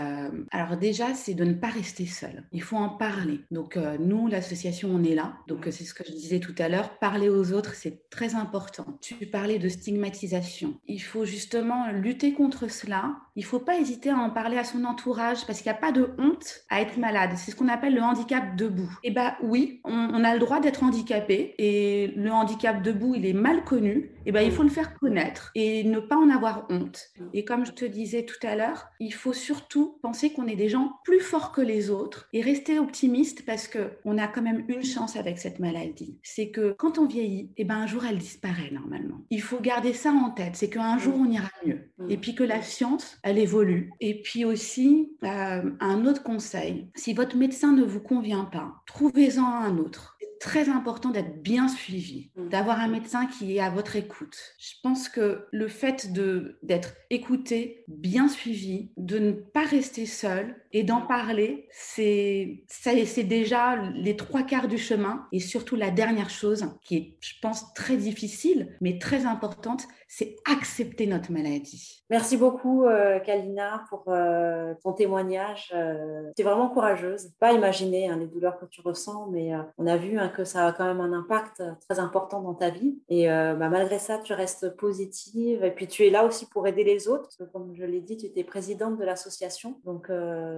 alors 0.51 0.77
déjà, 0.77 1.15
c'est 1.15 1.35
de 1.35 1.45
ne 1.45 1.55
pas 1.55 1.69
rester 1.69 2.07
seul. 2.07 2.45
Il 2.53 2.63
faut 2.63 2.77
en 2.77 2.91
parler. 2.91 3.41
Donc 3.51 3.77
nous, 3.77 4.29
l'association, 4.29 4.91
on 4.93 5.03
est 5.03 5.15
là. 5.15 5.37
Donc 5.49 5.69
c'est 5.71 5.85
ce 5.85 5.95
que 5.95 6.05
je 6.07 6.13
disais 6.13 6.41
tout 6.41 6.55
à 6.59 6.69
l'heure. 6.69 6.99
Parler 6.99 7.29
aux 7.29 7.53
autres, 7.53 7.75
c'est 7.75 8.09
très 8.11 8.35
important. 8.35 8.99
Tu 9.01 9.15
parles 9.27 9.47
de 9.59 9.69
stigmatisation. 9.69 10.79
Il 10.87 11.01
faut 11.01 11.25
justement 11.25 11.91
lutter 11.93 12.33
contre 12.33 12.71
cela. 12.71 13.17
Il 13.37 13.43
ne 13.43 13.47
faut 13.47 13.61
pas 13.61 13.79
hésiter 13.79 14.11
à 14.11 14.17
en 14.17 14.31
parler 14.31 14.59
à 14.59 14.65
son 14.65 14.85
entourage 14.85 15.47
parce 15.47 15.61
qu'il 15.61 15.71
n'y 15.71 15.77
a 15.77 15.81
pas 15.81 15.93
de 15.93 16.11
honte 16.19 16.65
à 16.69 16.81
être 16.81 16.97
malade. 16.97 17.31
C'est 17.37 17.51
ce 17.51 17.57
qu'on 17.57 17.69
appelle 17.69 17.95
le 17.95 18.03
handicap 18.03 18.57
debout. 18.57 18.91
Eh 19.05 19.11
bah 19.11 19.37
oui, 19.43 19.81
on, 19.85 20.25
a 20.25 20.35
le 20.35 20.41
droit 20.41 20.61
d'être 20.61 20.83
handicapé 20.83 21.55
et 21.59 22.09
le 22.17 22.31
handicap 22.31 22.83
debout, 22.83 23.15
il 23.15 23.27
est 23.27 23.33
mal 23.33 23.65
connu. 23.65 24.11
Eh 24.25 24.33
ben 24.33 24.41
il 24.41 24.51
faut 24.51 24.65
le 24.65 24.69
faire 24.69 24.99
connaître 24.99 25.53
et 25.55 25.85
ne 25.85 26.01
pas 26.01 26.17
en 26.17 26.31
avoir 26.31 26.67
honte. 26.71 27.11
Et 27.33 27.45
comme 27.45 27.65
je 27.65 27.73
te 27.73 27.85
disais 27.85 28.25
tout 28.25 28.45
à 28.45 28.57
l'heure, 28.57 28.89
il 28.99 29.15
faut 29.15 29.33
surtout 29.33 29.99
penser 30.03 30.33
qu'on 30.33 30.49
est 30.49 30.57
des 30.57 30.69
gens 30.69 30.93
plus 31.05 31.21
forts 31.21 31.53
que 31.53 31.61
les 31.61 31.91
autres 31.91 32.29
et 32.33 32.41
rester 32.41 32.79
optimiste 32.81 33.45
parce 33.47 33.69
que 33.69 33.93
on 34.05 34.19
a 34.19 34.27
quand 34.27 34.43
même 34.43 34.65
une 34.69 34.83
chance 34.83 35.17
avec 35.17 35.39
cette 35.39 35.61
maladie. 35.61 36.19
C'est 36.23 36.51
que 36.51 36.73
quand 36.73 36.99
on 36.99 37.07
vieillit, 37.07 37.53
eh 37.57 37.65
ben 37.65 37.77
un 37.77 37.87
jour 37.87 38.05
elle 38.05 38.19
disparaît 38.19 38.71
normalement 38.73 39.17
il 39.31 39.43
faut 39.43 39.61
garder 39.61 39.93
ça 39.93 40.11
en 40.11 40.31
tête, 40.31 40.57
c'est 40.57 40.71
qu'un 40.71 40.99
jour 40.99 41.15
on 41.19 41.31
ira 41.31 41.49
mieux. 41.65 41.91
Mm. 41.99 42.11
Et 42.11 42.17
puis 42.17 42.35
que 42.35 42.45
la 42.45 42.63
science, 42.63 43.19
elle 43.27 43.39
évolue. 43.39 43.91
Et 43.99 44.23
puis 44.23 44.45
aussi, 44.45 45.11
euh, 45.25 45.71
un 45.81 46.07
autre 46.07 46.23
conseil, 46.23 46.89
si 46.95 47.13
votre 47.13 47.37
médecin 47.37 47.73
ne 47.73 47.83
vous 47.83 47.99
convient 48.01 48.45
pas, 48.45 48.85
trouvez-en 48.87 49.45
un 49.45 49.79
autre 49.79 50.16
très 50.41 50.69
important 50.69 51.11
d'être 51.11 51.43
bien 51.43 51.69
suivi, 51.69 52.31
mm. 52.37 52.49
d'avoir 52.49 52.81
un 52.81 52.89
médecin 52.89 53.27
qui 53.27 53.57
est 53.57 53.61
à 53.61 53.71
votre 53.71 53.97
écoute. 53.97 54.37
Je 54.59 54.75
pense 54.83 55.09
que 55.09 55.47
le 55.51 55.69
fait 55.69 56.13
de 56.13 56.59
d'être 56.63 56.95
écouté, 57.11 57.85
bien 57.89 58.29
suivi, 58.29 58.93
de 58.97 59.19
ne 59.19 59.33
pas 59.33 59.65
rester 59.65 60.07
seul 60.07 60.57
et 60.73 60.83
d'en 60.83 61.01
parler, 61.01 61.69
c'est 61.71 62.65
c'est 62.69 63.25
déjà 63.25 63.77
les 63.77 64.17
trois 64.17 64.43
quarts 64.43 64.69
du 64.69 64.79
chemin 64.79 65.27
et 65.33 65.41
surtout 65.41 65.77
la 65.77 65.91
dernière 65.91 66.31
chose 66.31 66.67
qui 66.83 66.97
est, 66.97 67.17
je 67.21 67.35
pense, 67.41 67.73
très 67.75 67.97
difficile 67.97 68.77
mais 68.81 68.99
très 68.99 69.27
importante, 69.27 69.85
c'est 70.09 70.37
accepter 70.51 71.07
notre 71.07 71.33
maladie. 71.33 72.05
Merci 72.11 72.37
beaucoup, 72.37 72.85
euh, 72.85 73.19
Kalina, 73.19 73.85
pour 73.89 74.05
euh, 74.09 74.75
ton 74.83 74.93
témoignage. 74.93 75.73
Euh, 75.75 76.31
tu 76.37 76.43
es 76.43 76.45
vraiment 76.45 76.69
courageuse. 76.69 77.33
Pas 77.41 77.53
imaginer 77.53 78.09
hein, 78.09 78.17
les 78.17 78.27
douleurs 78.27 78.59
que 78.59 78.67
tu 78.67 78.81
ressens, 78.81 79.29
mais 79.31 79.53
on 79.79 79.87
a 79.87 79.97
vu 79.97 80.19
que 80.29 80.45
ça 80.45 80.67
a 80.67 80.73
quand 80.73 80.85
même 80.85 81.01
un 81.01 81.13
impact 81.13 81.63
très 81.89 81.99
important 81.99 82.41
dans 82.41 82.55
ta 82.55 82.71
vie. 82.71 82.99
Et 83.09 83.27
bah, 83.27 83.69
malgré 83.69 83.99
ça, 83.99 84.19
tu 84.19 84.33
restes 84.33 84.77
positive. 84.77 85.65
Et 85.65 85.71
puis, 85.71 85.87
tu 85.87 86.07
es 86.07 86.11
là 86.11 86.25
aussi 86.25 86.47
pour 86.47 86.67
aider 86.67 86.85
les 86.85 87.09
autres. 87.09 87.31
Comme 87.53 87.75
je 87.75 87.85
l'ai 87.85 88.01
dit, 88.01 88.17
tu 88.17 88.27
étais 88.27 88.45
présidente 88.45 88.99
de 88.99 89.05
l'association. 89.05 89.81
Donc, 89.85 90.11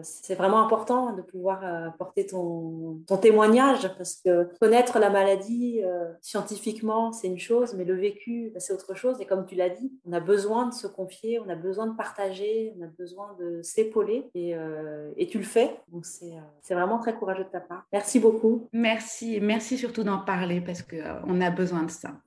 c'est 0.02 0.34
vraiment 0.34 0.64
important 0.64 1.12
de 1.12 1.22
pouvoir 1.22 1.94
porter 1.98 2.26
ton, 2.26 3.00
témoignage 3.20 3.90
parce 3.96 4.16
que 4.24 4.48
connaître 4.60 4.98
la 4.98 5.10
maladie 5.10 5.80
scientifiquement, 6.20 7.12
c'est 7.12 7.26
une 7.26 7.38
chose, 7.38 7.74
mais 7.74 7.84
le 7.84 7.94
vécu, 7.94 8.50
bah, 8.52 8.60
c'est 8.60 8.72
autre 8.72 8.94
chose. 8.94 9.20
Et 9.20 9.26
comme 9.26 9.46
tu 9.46 9.54
l'as 9.54 9.70
dit, 9.70 9.92
on 10.06 10.12
a 10.12 10.20
besoin 10.20 10.68
de 10.68 10.74
se 10.74 10.86
confier, 10.86 11.38
on 11.38 11.48
a 11.48 11.54
besoin 11.54 11.86
de 11.86 11.96
partager, 11.96 12.74
on 12.78 12.84
a 12.84 12.86
besoin 12.86 13.36
de 13.38 13.62
s'épauler 13.62 14.28
et, 14.34 14.54
euh, 14.54 15.12
tu 15.28 15.38
le 15.38 15.44
fais. 15.44 15.76
Donc 15.88 16.06
c'est, 16.06 16.32
euh, 16.32 16.74
vraiment 16.74 16.98
très 16.98 17.14
courageux 17.14 17.44
de 17.44 17.48
ta 17.48 17.60
part. 17.60 17.84
Merci 17.92 18.20
beaucoup. 18.20 18.66
Merci 18.72 19.40
surtout 19.60 20.04
d'en 20.04 20.18
parler 20.18 20.60
parce 20.60 20.82
qu'on 20.82 20.96
euh, 20.96 21.40
a 21.40 21.50
besoin 21.50 21.84
de 21.84 21.90
ça. 21.90 22.20